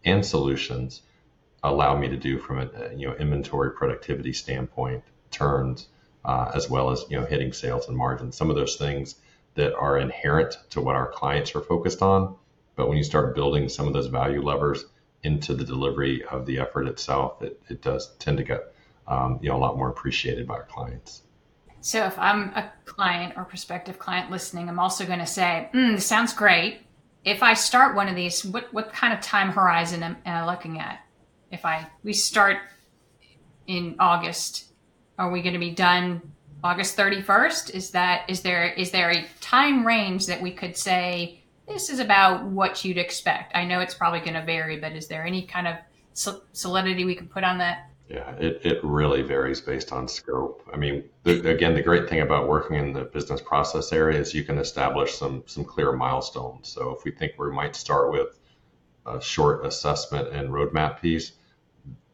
and 0.05 0.25
solutions 0.25 1.03
allow 1.65 1.99
me 1.99 2.09
to 2.09 2.17
do 2.17 2.39
from 2.39 2.61
a 2.61 2.95
you 2.95 3.09
know 3.09 3.17
inventory 3.17 3.73
productivity 3.73 4.33
standpoint, 4.33 5.03
turns, 5.33 5.89
uh, 6.25 6.53
as 6.55 6.71
well 6.71 6.91
as 6.91 7.05
you 7.11 7.19
know 7.19 7.27
hitting 7.27 7.53
sales 7.53 7.89
and 7.89 7.97
margins. 7.97 8.37
Some 8.37 8.49
of 8.49 8.55
those 8.55 8.77
things 8.77 9.17
that 9.55 9.75
are 9.75 9.99
inherent 9.99 10.57
to 10.71 10.81
what 10.81 10.97
our 10.97 11.11
clients 11.11 11.55
are 11.55 11.61
focused 11.61 12.03
on. 12.03 12.37
But 12.77 12.89
when 12.89 12.99
you 12.99 13.05
start 13.05 13.35
building 13.35 13.69
some 13.69 13.87
of 13.87 13.93
those 13.93 14.09
value 14.09 14.43
levers 14.43 14.85
into 15.23 15.55
the 15.55 15.65
delivery 15.65 16.25
of 16.25 16.45
the 16.45 16.59
effort 16.59 16.87
itself, 16.87 17.41
it, 17.43 17.61
it 17.69 17.83
does 17.83 18.15
tend 18.19 18.39
to 18.39 18.45
get 18.45 18.75
um, 19.07 19.39
you 19.43 19.49
know 19.49 19.57
a 19.57 19.59
lot 19.59 19.77
more 19.77 19.89
appreciated 19.89 20.47
by 20.47 20.55
our 20.55 20.65
clients. 20.65 21.23
So 21.81 22.05
if 22.07 22.19
I'm 22.19 22.49
a 22.55 22.73
client 22.87 23.35
or 23.37 23.45
prospective 23.45 23.99
client 23.99 24.31
listening, 24.31 24.69
I'm 24.69 24.79
also 24.79 25.05
going 25.05 25.19
to 25.19 25.27
say, 25.27 25.69
mm, 25.73 25.95
"This 25.95 26.07
sounds 26.07 26.33
great." 26.33 26.81
If 27.25 27.43
I 27.43 27.55
start 27.55 27.95
one 27.95 28.09
of 28.09 28.17
these, 28.17 28.45
what 28.45 28.73
what 28.73 28.93
kind 28.93 29.13
of 29.13 29.21
time 29.21 29.51
horizon 29.51 30.03
am, 30.03 30.17
am 30.25 30.45
I 30.45 30.51
looking 30.51 30.81
at? 30.81 31.01
If 31.51 31.65
I 31.65 31.87
we 32.03 32.13
start 32.13 32.59
in 33.67 33.97
August, 33.99 34.73
are 35.19 35.31
we 35.31 35.43
going 35.43 35.55
to 35.55 35.61
be 35.61 35.71
done 35.71 36.34
August 36.65 36.97
31st? 36.97 37.75
Is 37.75 37.91
that 37.91 38.29
is 38.29 38.41
there 38.41 38.73
is 38.73 38.91
there 38.91 39.11
a 39.11 39.27
time 39.43 39.87
range 39.87 40.27
that 40.27 40.41
we 40.41 40.51
could 40.51 40.77
say 40.79 41.43
this 41.69 41.91
is 41.91 41.99
about 41.99 42.47
what 42.47 42.83
you'd 42.85 42.97
expect? 42.97 43.55
I 43.55 43.67
know 43.67 43.81
it's 43.81 43.95
probably 43.95 44.21
going 44.21 44.35
to 44.35 44.45
vary, 44.45 44.79
but 44.79 44.93
is 44.93 45.07
there 45.07 45.27
any 45.27 45.43
kind 45.43 45.69
of 45.69 45.77
solidity 46.53 47.05
we 47.05 47.15
can 47.15 47.29
put 47.29 47.45
on 47.45 47.59
that? 47.59 47.91
Yeah, 48.09 48.31
it, 48.37 48.61
it 48.65 48.81
really 48.83 49.23
varies 49.23 49.61
based 49.61 49.93
on 49.93 50.09
scope. 50.09 50.63
I 50.73 50.77
mean, 50.77 51.05
the, 51.23 51.51
again, 51.51 51.75
the 51.75 51.83
great 51.83 52.09
thing 52.09 52.21
about 52.21 52.49
working 52.49 52.77
in 52.77 52.93
the 52.93 53.05
business 53.05 53.41
process 53.41 53.93
area 53.93 54.19
is 54.19 54.35
you 54.35 54.45
can 54.45 54.59
establish 54.59 55.15
some 55.15 55.43
some 55.47 55.65
clear 55.65 55.93
milestones. 55.93 56.69
So 56.69 56.95
if 56.97 57.05
we 57.05 57.11
think 57.11 57.33
we 57.39 57.51
might 57.51 57.77
start 57.77 58.11
with 58.11 58.39
a 59.07 59.21
short 59.21 59.67
assessment 59.67 60.29
and 60.29 60.49
roadmap 60.49 61.03
piece, 61.03 61.33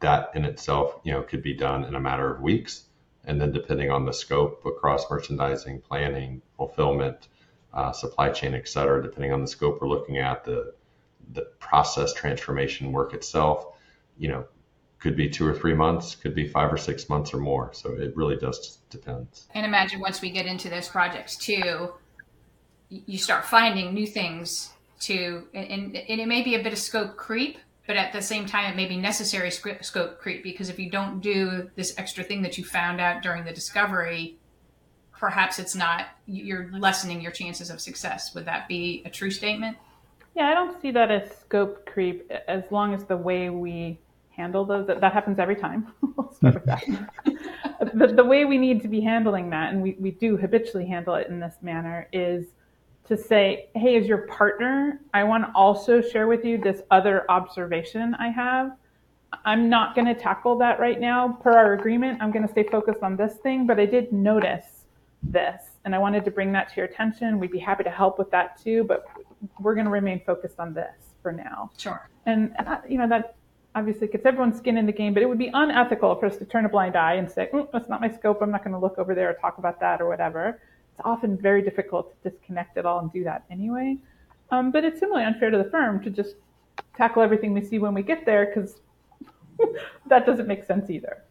that 0.01 0.31
in 0.35 0.43
itself, 0.43 0.99
you 1.03 1.13
know, 1.13 1.21
could 1.21 1.41
be 1.41 1.53
done 1.53 1.85
in 1.85 1.95
a 1.95 2.01
matter 2.01 2.33
of 2.33 2.41
weeks. 2.41 2.87
And 3.25 3.39
then 3.39 3.51
depending 3.51 3.91
on 3.91 4.05
the 4.05 4.13
scope 4.13 4.65
across 4.65 5.09
merchandising, 5.09 5.81
planning, 5.81 6.41
fulfillment, 6.57 7.27
uh, 7.73 7.91
supply 7.91 8.29
chain, 8.29 8.53
et 8.55 8.67
cetera, 8.67 9.01
depending 9.01 9.31
on 9.31 9.41
the 9.41 9.47
scope 9.47 9.79
we're 9.81 9.87
looking 9.87 10.17
at, 10.17 10.43
the 10.43 10.73
the 11.33 11.43
process 11.59 12.13
transformation 12.13 12.91
work 12.91 13.13
itself, 13.13 13.77
you 14.17 14.27
know, 14.27 14.45
could 14.99 15.15
be 15.15 15.29
two 15.29 15.47
or 15.47 15.53
three 15.53 15.73
months, 15.73 16.15
could 16.15 16.35
be 16.35 16.47
five 16.47 16.73
or 16.73 16.77
six 16.77 17.09
months 17.09 17.33
or 17.33 17.37
more. 17.37 17.71
So 17.73 17.93
it 17.93 18.15
really 18.17 18.35
does 18.35 18.79
depend. 18.89 19.27
And 19.53 19.65
imagine 19.65 19.99
once 19.99 20.21
we 20.21 20.29
get 20.29 20.45
into 20.45 20.69
those 20.69 20.87
projects 20.87 21.37
too, 21.37 21.93
you 22.89 23.17
start 23.17 23.45
finding 23.45 23.93
new 23.93 24.05
things 24.05 24.71
to, 25.01 25.47
and, 25.53 25.95
and 25.95 26.19
it 26.19 26.27
may 26.27 26.41
be 26.41 26.55
a 26.55 26.63
bit 26.63 26.73
of 26.73 26.79
scope 26.79 27.15
creep, 27.15 27.57
but 27.91 27.97
at 27.97 28.13
the 28.13 28.21
same 28.21 28.45
time, 28.45 28.71
it 28.71 28.77
may 28.77 28.85
be 28.85 28.95
necessary 28.95 29.51
scope 29.51 30.17
creep 30.17 30.43
because 30.43 30.69
if 30.69 30.79
you 30.79 30.89
don't 30.89 31.19
do 31.19 31.69
this 31.75 31.93
extra 31.97 32.23
thing 32.23 32.41
that 32.43 32.57
you 32.57 32.63
found 32.63 33.01
out 33.01 33.21
during 33.21 33.43
the 33.43 33.51
discovery, 33.51 34.37
perhaps 35.11 35.59
it's 35.59 35.75
not, 35.75 36.05
you're 36.25 36.69
lessening 36.71 37.19
your 37.19 37.33
chances 37.33 37.69
of 37.69 37.81
success. 37.81 38.33
Would 38.33 38.45
that 38.45 38.69
be 38.69 39.03
a 39.05 39.09
true 39.09 39.29
statement? 39.29 39.75
Yeah, 40.37 40.47
I 40.47 40.53
don't 40.53 40.81
see 40.81 40.91
that 40.91 41.11
as 41.11 41.35
scope 41.41 41.85
creep 41.85 42.31
as 42.47 42.63
long 42.71 42.93
as 42.93 43.03
the 43.03 43.17
way 43.17 43.49
we 43.49 43.99
handle 44.29 44.63
those. 44.63 44.87
That, 44.87 45.01
that 45.01 45.11
happens 45.11 45.37
every 45.37 45.57
time. 45.57 45.91
we'll 46.15 46.31
start 46.31 46.53
with 46.53 46.65
that. 46.67 46.85
the, 47.93 48.07
the 48.07 48.23
way 48.23 48.45
we 48.45 48.57
need 48.57 48.81
to 48.83 48.87
be 48.87 49.01
handling 49.01 49.49
that, 49.49 49.73
and 49.73 49.81
we, 49.81 49.97
we 49.99 50.11
do 50.11 50.37
habitually 50.37 50.87
handle 50.87 51.15
it 51.15 51.27
in 51.27 51.41
this 51.41 51.55
manner, 51.61 52.07
is 52.13 52.45
to 53.11 53.17
say, 53.17 53.67
hey, 53.75 53.97
as 53.97 54.07
your 54.07 54.19
partner, 54.19 55.01
I 55.13 55.25
want 55.25 55.43
to 55.43 55.51
also 55.53 56.01
share 56.01 56.27
with 56.27 56.45
you 56.45 56.57
this 56.57 56.81
other 56.91 57.29
observation 57.29 58.15
I 58.15 58.29
have. 58.29 58.71
I'm 59.43 59.69
not 59.69 59.95
going 59.95 60.07
to 60.07 60.15
tackle 60.15 60.57
that 60.59 60.79
right 60.79 60.97
now 60.97 61.37
per 61.43 61.51
our 61.51 61.73
agreement. 61.73 62.21
I'm 62.21 62.31
going 62.31 62.45
to 62.47 62.51
stay 62.51 62.63
focused 62.63 63.03
on 63.03 63.17
this 63.17 63.33
thing, 63.35 63.67
but 63.67 63.81
I 63.81 63.85
did 63.85 64.13
notice 64.13 64.85
this 65.23 65.61
and 65.83 65.93
I 65.93 65.97
wanted 65.97 66.23
to 66.23 66.31
bring 66.31 66.53
that 66.53 66.69
to 66.69 66.77
your 66.77 66.85
attention. 66.85 67.37
We'd 67.37 67.51
be 67.51 67.59
happy 67.59 67.83
to 67.83 67.89
help 67.89 68.17
with 68.17 68.31
that 68.31 68.61
too, 68.63 68.85
but 68.85 69.05
we're 69.59 69.75
going 69.75 69.87
to 69.87 69.91
remain 69.91 70.21
focused 70.25 70.61
on 70.61 70.73
this 70.73 70.95
for 71.21 71.33
now. 71.33 71.69
Sure. 71.77 72.09
And, 72.25 72.55
you 72.87 72.97
know, 72.97 73.09
that 73.09 73.35
obviously 73.75 74.07
gets 74.07 74.25
everyone's 74.25 74.57
skin 74.57 74.77
in 74.77 74.85
the 74.85 74.93
game, 74.93 75.13
but 75.13 75.21
it 75.21 75.27
would 75.27 75.37
be 75.37 75.51
unethical 75.53 76.15
for 76.15 76.27
us 76.27 76.37
to 76.37 76.45
turn 76.45 76.63
a 76.63 76.69
blind 76.69 76.95
eye 76.95 77.15
and 77.15 77.29
say, 77.29 77.49
mm, 77.51 77.67
that's 77.73 77.89
not 77.89 77.99
my 77.99 78.09
scope. 78.09 78.41
I'm 78.41 78.51
not 78.51 78.63
going 78.63 78.73
to 78.73 78.79
look 78.79 78.97
over 78.97 79.13
there 79.13 79.31
or 79.31 79.33
talk 79.33 79.57
about 79.57 79.81
that 79.81 79.99
or 79.99 80.07
whatever. 80.07 80.61
It's 80.91 81.01
often 81.05 81.37
very 81.37 81.61
difficult 81.61 82.13
to 82.23 82.29
disconnect 82.29 82.77
it 82.77 82.85
all 82.85 82.99
and 82.99 83.11
do 83.11 83.23
that 83.23 83.45
anyway. 83.49 83.97
Um, 84.51 84.71
but 84.71 84.83
it's 84.83 84.99
similarly 84.99 85.25
unfair 85.25 85.49
to 85.49 85.57
the 85.57 85.69
firm 85.69 86.03
to 86.03 86.09
just 86.09 86.35
tackle 86.95 87.21
everything 87.21 87.53
we 87.53 87.63
see 87.63 87.79
when 87.79 87.93
we 87.93 88.03
get 88.03 88.25
there 88.25 88.45
because 88.45 88.75
that 90.07 90.25
doesn't 90.25 90.47
make 90.47 90.65
sense 90.65 90.89
either. 90.89 91.23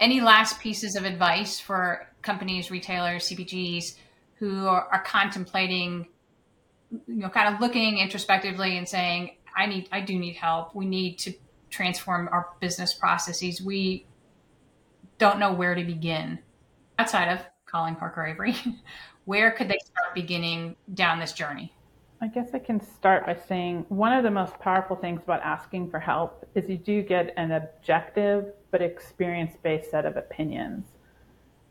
Any 0.00 0.20
last 0.20 0.60
pieces 0.60 0.96
of 0.96 1.04
advice 1.04 1.58
for 1.58 2.06
companies, 2.22 2.70
retailers, 2.70 3.28
CPGs 3.28 3.96
who 4.34 4.66
are, 4.66 4.88
are 4.92 5.02
contemplating, 5.02 6.08
you 6.90 7.16
know, 7.16 7.30
kind 7.30 7.54
of 7.54 7.60
looking 7.60 7.98
introspectively 7.98 8.76
and 8.76 8.86
saying, 8.88 9.36
I 9.56 9.66
need, 9.66 9.88
I 9.90 10.02
do 10.02 10.18
need 10.18 10.36
help. 10.36 10.74
We 10.74 10.84
need 10.84 11.18
to 11.20 11.32
transform 11.70 12.28
our 12.30 12.48
business 12.60 12.92
processes. 12.92 13.62
We 13.62 14.06
don't 15.18 15.38
know 15.38 15.52
where 15.52 15.74
to 15.74 15.82
begin 15.84 16.40
outside 16.98 17.32
of 17.32 17.40
calling 17.76 17.94
Parker 17.94 18.24
Avery. 18.24 18.56
where 19.26 19.50
could 19.50 19.68
they 19.68 19.78
start 19.84 20.14
beginning 20.14 20.76
down 20.94 21.20
this 21.20 21.32
journey? 21.32 21.70
I 22.22 22.28
guess 22.28 22.48
I 22.54 22.58
can 22.58 22.80
start 22.80 23.26
by 23.26 23.36
saying 23.36 23.84
one 23.90 24.14
of 24.14 24.22
the 24.22 24.30
most 24.30 24.58
powerful 24.60 24.96
things 24.96 25.20
about 25.22 25.42
asking 25.42 25.90
for 25.90 26.00
help 26.00 26.48
is 26.54 26.70
you 26.70 26.78
do 26.78 27.02
get 27.02 27.34
an 27.36 27.52
objective 27.52 28.46
but 28.70 28.80
experience 28.80 29.56
based 29.62 29.90
set 29.90 30.06
of 30.06 30.16
opinions. 30.16 30.86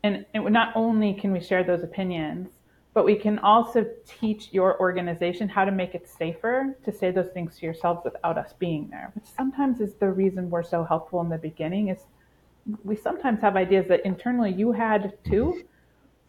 And 0.04 0.24
it, 0.32 0.48
not 0.48 0.70
only 0.76 1.12
can 1.12 1.32
we 1.32 1.40
share 1.40 1.64
those 1.64 1.82
opinions, 1.82 2.50
but 2.94 3.04
we 3.04 3.16
can 3.16 3.40
also 3.40 3.84
teach 4.06 4.52
your 4.52 4.78
organization 4.78 5.48
how 5.48 5.64
to 5.64 5.72
make 5.72 5.96
it 5.96 6.08
safer 6.08 6.76
to 6.84 6.92
say 6.92 7.10
those 7.10 7.30
things 7.34 7.58
to 7.58 7.66
yourselves 7.66 8.02
without 8.04 8.38
us 8.38 8.52
being 8.60 8.86
there, 8.90 9.10
which 9.16 9.26
sometimes 9.36 9.80
is 9.80 9.94
the 9.94 10.08
reason 10.08 10.50
we're 10.50 10.62
so 10.62 10.84
helpful 10.84 11.20
in 11.20 11.28
the 11.28 11.36
beginning 11.36 11.88
is 11.88 11.98
we 12.84 12.94
sometimes 12.94 13.40
have 13.40 13.56
ideas 13.56 13.86
that 13.88 14.06
internally 14.06 14.52
you 14.52 14.70
had 14.70 15.18
too, 15.24 15.64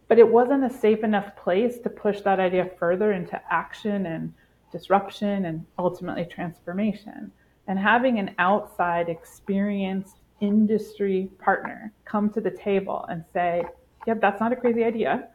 but 0.08 0.20
it 0.20 0.28
wasn't 0.28 0.64
a 0.64 0.70
safe 0.70 1.04
enough 1.04 1.36
place 1.36 1.80
to 1.80 1.90
push 1.90 2.22
that 2.22 2.40
idea 2.40 2.70
further 2.80 3.12
into 3.12 3.42
action 3.52 4.06
and 4.06 4.34
disruption 4.72 5.46
and 5.46 5.66
ultimately 5.78 6.26
transformation. 6.26 7.32
And 7.68 7.78
having 7.78 8.20
an 8.20 8.36
outside 8.40 9.10
experienced 9.10 10.18
industry 10.40 11.30
partner 11.40 11.92
come 12.06 12.30
to 12.30 12.42
the 12.42 12.52
table 12.52 13.06
and 13.10 13.24
say, 13.34 13.64
yep, 14.06 14.22
that's 14.22 14.40
not 14.40 14.54
a 14.54 14.56
crazy 14.56 14.84
idea 14.84 15.28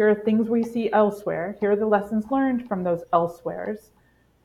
here 0.00 0.08
are 0.08 0.14
things 0.14 0.48
we 0.48 0.62
see 0.62 0.90
elsewhere. 0.92 1.58
Here 1.60 1.72
are 1.72 1.76
the 1.76 1.84
lessons 1.84 2.30
learned 2.30 2.66
from 2.66 2.82
those 2.82 3.02
elsewheres. 3.12 3.90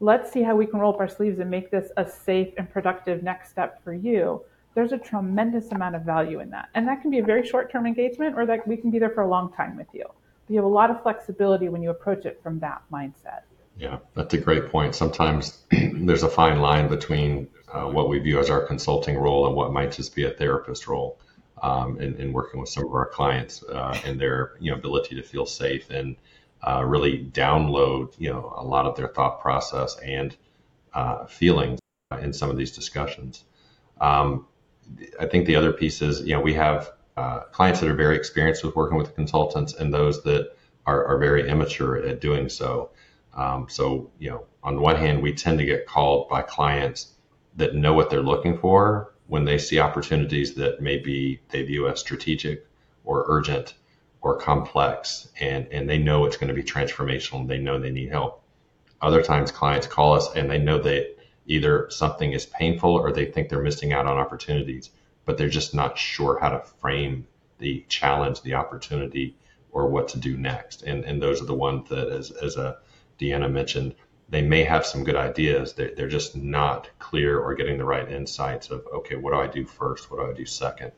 Let's 0.02 0.30
see 0.30 0.42
how 0.42 0.54
we 0.58 0.66
can 0.66 0.82
roll 0.82 0.94
up 0.94 1.00
our 1.00 1.08
sleeves 1.08 1.40
and 1.40 1.50
make 1.50 1.72
this 1.72 1.94
a 1.96 2.06
safe 2.06 2.54
and 2.58 2.70
productive 2.70 3.24
next 3.24 3.52
step 3.52 3.82
for 3.82 3.94
you. 3.94 4.44
There's 4.76 4.92
a 4.92 4.98
tremendous 4.98 5.72
amount 5.72 5.96
of 5.96 6.04
value 6.04 6.42
in 6.42 6.50
that. 6.52 6.70
And 6.76 6.88
that 6.88 7.02
can 7.02 7.10
be 7.10 7.20
a 7.20 7.24
very 7.24 7.46
short 7.48 7.72
term 7.72 7.88
engagement 7.88 8.36
or 8.38 8.46
that 8.46 8.68
we 8.68 8.78
can 8.78 8.92
be 8.92 9.00
there 9.00 9.10
for 9.10 9.22
a 9.22 9.28
long 9.28 9.52
time 9.54 9.78
with 9.78 9.88
you. 9.94 10.06
But 10.06 10.54
you 10.54 10.58
have 10.58 10.66
a 10.66 10.74
lot 10.74 10.92
of 10.92 11.02
flexibility 11.02 11.70
when 11.70 11.82
you 11.82 11.90
approach 11.90 12.26
it 12.26 12.40
from 12.44 12.60
that 12.60 12.84
mindset. 12.92 13.42
Yeah, 13.78 14.00
that's 14.14 14.34
a 14.34 14.38
great 14.38 14.70
point. 14.70 14.96
Sometimes 14.96 15.64
there's 15.72 16.24
a 16.24 16.30
fine 16.30 16.60
line 16.60 16.88
between 16.88 17.48
uh, 17.72 17.86
what 17.86 18.10
we 18.10 18.20
view 18.20 18.40
as 18.40 18.50
our 18.50 18.66
consulting 18.66 19.18
role 19.18 19.48
and 19.48 19.56
what 19.56 19.74
might 19.74 19.92
just 19.92 20.16
be 20.16 20.26
a 20.26 20.32
therapist 20.32 20.88
role 20.88 21.20
um, 21.62 22.00
in, 22.00 22.16
in, 22.16 22.32
working 22.32 22.60
with 22.60 22.70
some 22.70 22.86
of 22.86 22.94
our 22.94 23.08
clients 23.08 23.64
uh, 23.64 23.98
and 24.06 24.20
their 24.20 24.54
you 24.60 24.72
know 24.72 24.78
ability 24.78 25.16
to 25.16 25.24
feel 25.24 25.46
safe 25.46 25.90
and 25.90 26.16
uh, 26.66 26.84
really 26.86 27.26
download 27.34 28.14
you 28.18 28.30
know 28.30 28.54
a 28.58 28.64
lot 28.64 28.86
of 28.86 28.96
their 28.96 29.08
thought 29.10 29.42
process 29.42 29.98
and 30.00 30.36
uh, 30.94 31.26
feelings 31.26 31.80
in 32.22 32.32
some 32.32 32.50
of 32.50 32.58
these 32.58 32.72
discussions. 32.72 33.44
Um, 34.00 34.46
I 35.20 35.26
think 35.26 35.46
the 35.46 35.56
other 35.56 35.72
piece 35.72 36.02
is 36.02 36.22
you 36.22 36.34
know 36.34 36.42
we 36.42 36.54
have 36.54 36.92
uh, 37.18 37.42
clients 37.52 37.80
that 37.80 37.90
are 37.90 37.96
very 37.96 38.16
experienced 38.16 38.64
with 38.64 38.76
working 38.76 38.98
with 38.98 39.16
consultants 39.16 39.74
and 39.74 39.94
those 39.94 40.24
that 40.24 40.56
are, 40.86 41.06
are 41.06 41.18
very 41.18 41.50
immature 41.50 42.06
at 42.06 42.22
doing 42.22 42.50
so. 42.50 42.92
Um, 43.34 43.68
so 43.70 44.12
you 44.20 44.30
know 44.30 44.46
on 44.64 44.80
one 44.82 44.96
hand 44.96 45.22
we 45.22 45.34
tend 45.34 45.60
to 45.60 45.66
get 45.66 45.88
called 45.88 46.30
by 46.30 46.42
clients 46.42 47.14
that 47.56 47.76
know 47.76 47.94
what 47.94 48.10
they're 48.10 48.22
looking 48.22 48.58
for 48.58 49.14
when 49.28 49.46
they 49.46 49.58
see 49.58 49.80
opportunities 49.80 50.56
that 50.56 50.82
maybe 50.82 51.42
they 51.50 51.64
view 51.64 51.88
as 51.88 52.00
strategic 52.00 52.68
or 53.04 53.26
urgent 53.28 53.76
or 54.22 54.38
complex 54.38 55.30
and, 55.40 55.68
and 55.72 55.90
they 55.90 55.98
know 55.98 56.26
it's 56.26 56.38
going 56.38 56.48
to 56.48 56.54
be 56.54 56.64
transformational 56.64 57.42
and 57.42 57.50
they 57.50 57.58
know 57.58 57.80
they 57.80 57.92
need 57.92 58.10
help. 58.10 58.44
Other 59.02 59.22
times 59.22 59.52
clients 59.52 59.88
call 59.88 60.14
us 60.14 60.34
and 60.36 60.50
they 60.50 60.58
know 60.58 60.80
that 60.80 61.15
either 61.46 61.90
something 61.90 62.34
is 62.34 62.46
painful 62.46 62.92
or 62.92 63.12
they 63.12 63.26
think 63.26 63.50
they're 63.50 63.62
missing 63.62 63.94
out 63.94 64.08
on 64.08 64.18
opportunities, 64.18 64.90
but 65.26 65.38
they're 65.38 65.50
just 65.50 65.74
not 65.74 65.98
sure 65.98 66.40
how 66.40 66.50
to 66.50 66.60
frame 66.60 67.28
the 67.58 67.86
challenge, 67.88 68.42
the 68.42 68.54
opportunity, 68.54 69.36
or 69.72 69.88
what 69.88 70.08
to 70.08 70.20
do 70.20 70.38
next. 70.38 70.84
And, 70.84 71.04
and 71.04 71.22
those 71.22 71.42
are 71.42 71.46
the 71.46 71.54
ones 71.54 71.90
that, 71.90 72.10
as, 72.10 72.32
as 72.32 72.58
a 72.58 72.78
Deanna 73.20 73.52
mentioned, 73.52 73.96
they 74.30 74.42
may 74.42 74.64
have 74.64 74.86
some 74.86 75.04
good 75.04 75.16
ideas. 75.16 75.74
They're, 75.74 75.94
they're 75.96 76.08
just 76.08 76.36
not 76.36 76.90
clear 77.00 77.40
or 77.40 77.54
getting 77.54 77.78
the 77.78 77.86
right 77.86 78.10
insights 78.10 78.70
of, 78.70 78.86
okay, 78.94 79.16
what 79.16 79.32
do 79.32 79.40
I 79.40 79.48
do 79.48 79.66
first? 79.66 80.10
What 80.10 80.20
do 80.20 80.32
I 80.32 80.34
do 80.34 80.46
second? 80.46 80.92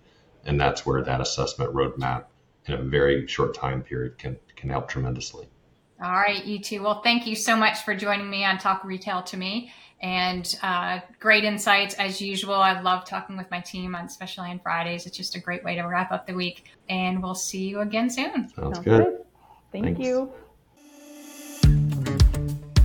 And 0.45 0.59
that's 0.59 0.85
where 0.85 1.03
that 1.03 1.19
assessment 1.19 1.73
roadmap 1.73 2.25
in 2.65 2.73
a 2.73 2.81
very 2.81 3.27
short 3.27 3.53
time 3.53 3.81
period 3.81 4.17
can, 4.17 4.37
can 4.55 4.69
help 4.69 4.87
tremendously. 4.87 5.47
All 6.01 6.11
right, 6.11 6.45
you 6.45 6.59
two. 6.59 6.83
Well, 6.83 7.01
thank 7.01 7.25
you 7.25 7.35
so 7.35 7.57
much 7.57 7.79
for 7.79 7.95
joining 7.95 8.29
me 8.29 8.45
on 8.45 8.59
Talk 8.59 8.83
Retail 8.83 9.23
to 9.23 9.37
Me 9.37 9.71
and 10.01 10.57
uh, 10.61 10.99
great 11.19 11.43
insights 11.43 11.95
as 11.95 12.21
usual. 12.21 12.55
I 12.55 12.79
love 12.81 13.05
talking 13.05 13.37
with 13.37 13.49
my 13.49 13.59
team, 13.59 13.95
on, 13.95 14.05
especially 14.05 14.49
on 14.49 14.59
Fridays. 14.59 15.05
It's 15.05 15.17
just 15.17 15.35
a 15.35 15.39
great 15.39 15.63
way 15.63 15.75
to 15.75 15.83
wrap 15.83 16.11
up 16.11 16.27
the 16.27 16.33
week. 16.33 16.65
And 16.89 17.21
we'll 17.21 17.35
see 17.35 17.67
you 17.67 17.79
again 17.79 18.09
soon. 18.09 18.49
Sounds, 18.49 18.55
Sounds 18.55 18.79
good. 18.79 19.03
good. 19.03 19.25
Thank 19.71 19.85
Thanks. 19.85 19.99
you. 19.99 20.31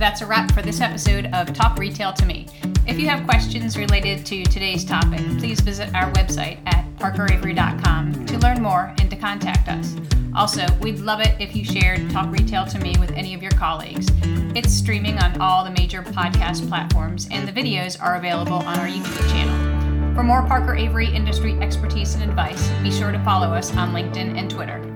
That's 0.03 0.19
a 0.19 0.25
wrap 0.25 0.51
for 0.51 0.61
this 0.61 0.81
episode 0.81 1.27
of 1.27 1.53
Talk 1.53 1.79
Retail 1.79 2.11
to 2.11 2.25
Me. 2.25 2.45
If 2.85 2.99
you 2.99 3.07
have 3.07 3.23
questions 3.23 3.77
related 3.77 4.25
to 4.25 4.43
today's 4.43 4.83
topic, 4.83 5.21
please 5.39 5.61
visit 5.61 5.95
our 5.95 6.11
website 6.11 6.59
at 6.65 6.85
parkeravery.com 6.97 8.25
to 8.25 8.37
learn 8.39 8.61
more 8.61 8.93
and 8.99 9.09
to 9.09 9.15
contact 9.15 9.69
us. 9.69 9.95
Also, 10.35 10.65
we'd 10.81 10.99
love 10.99 11.21
it 11.21 11.33
if 11.39 11.55
you 11.55 11.63
shared 11.63 12.09
Talk 12.09 12.29
Retail 12.29 12.65
to 12.65 12.79
Me 12.79 12.93
with 12.99 13.11
any 13.11 13.33
of 13.33 13.41
your 13.41 13.53
colleagues. 13.53 14.07
It's 14.53 14.73
streaming 14.73 15.19
on 15.19 15.39
all 15.39 15.63
the 15.63 15.71
major 15.71 16.03
podcast 16.03 16.67
platforms, 16.67 17.29
and 17.31 17.47
the 17.47 17.53
videos 17.53 17.97
are 18.03 18.17
available 18.17 18.57
on 18.57 18.77
our 18.79 18.87
YouTube 18.87 19.29
channel. 19.29 20.15
For 20.15 20.21
more 20.21 20.45
Parker 20.45 20.75
Avery 20.75 21.07
industry 21.07 21.57
expertise 21.61 22.15
and 22.15 22.23
advice, 22.23 22.69
be 22.83 22.91
sure 22.91 23.13
to 23.13 23.23
follow 23.23 23.53
us 23.53 23.73
on 23.77 23.93
LinkedIn 23.93 24.37
and 24.37 24.51
Twitter. 24.51 24.92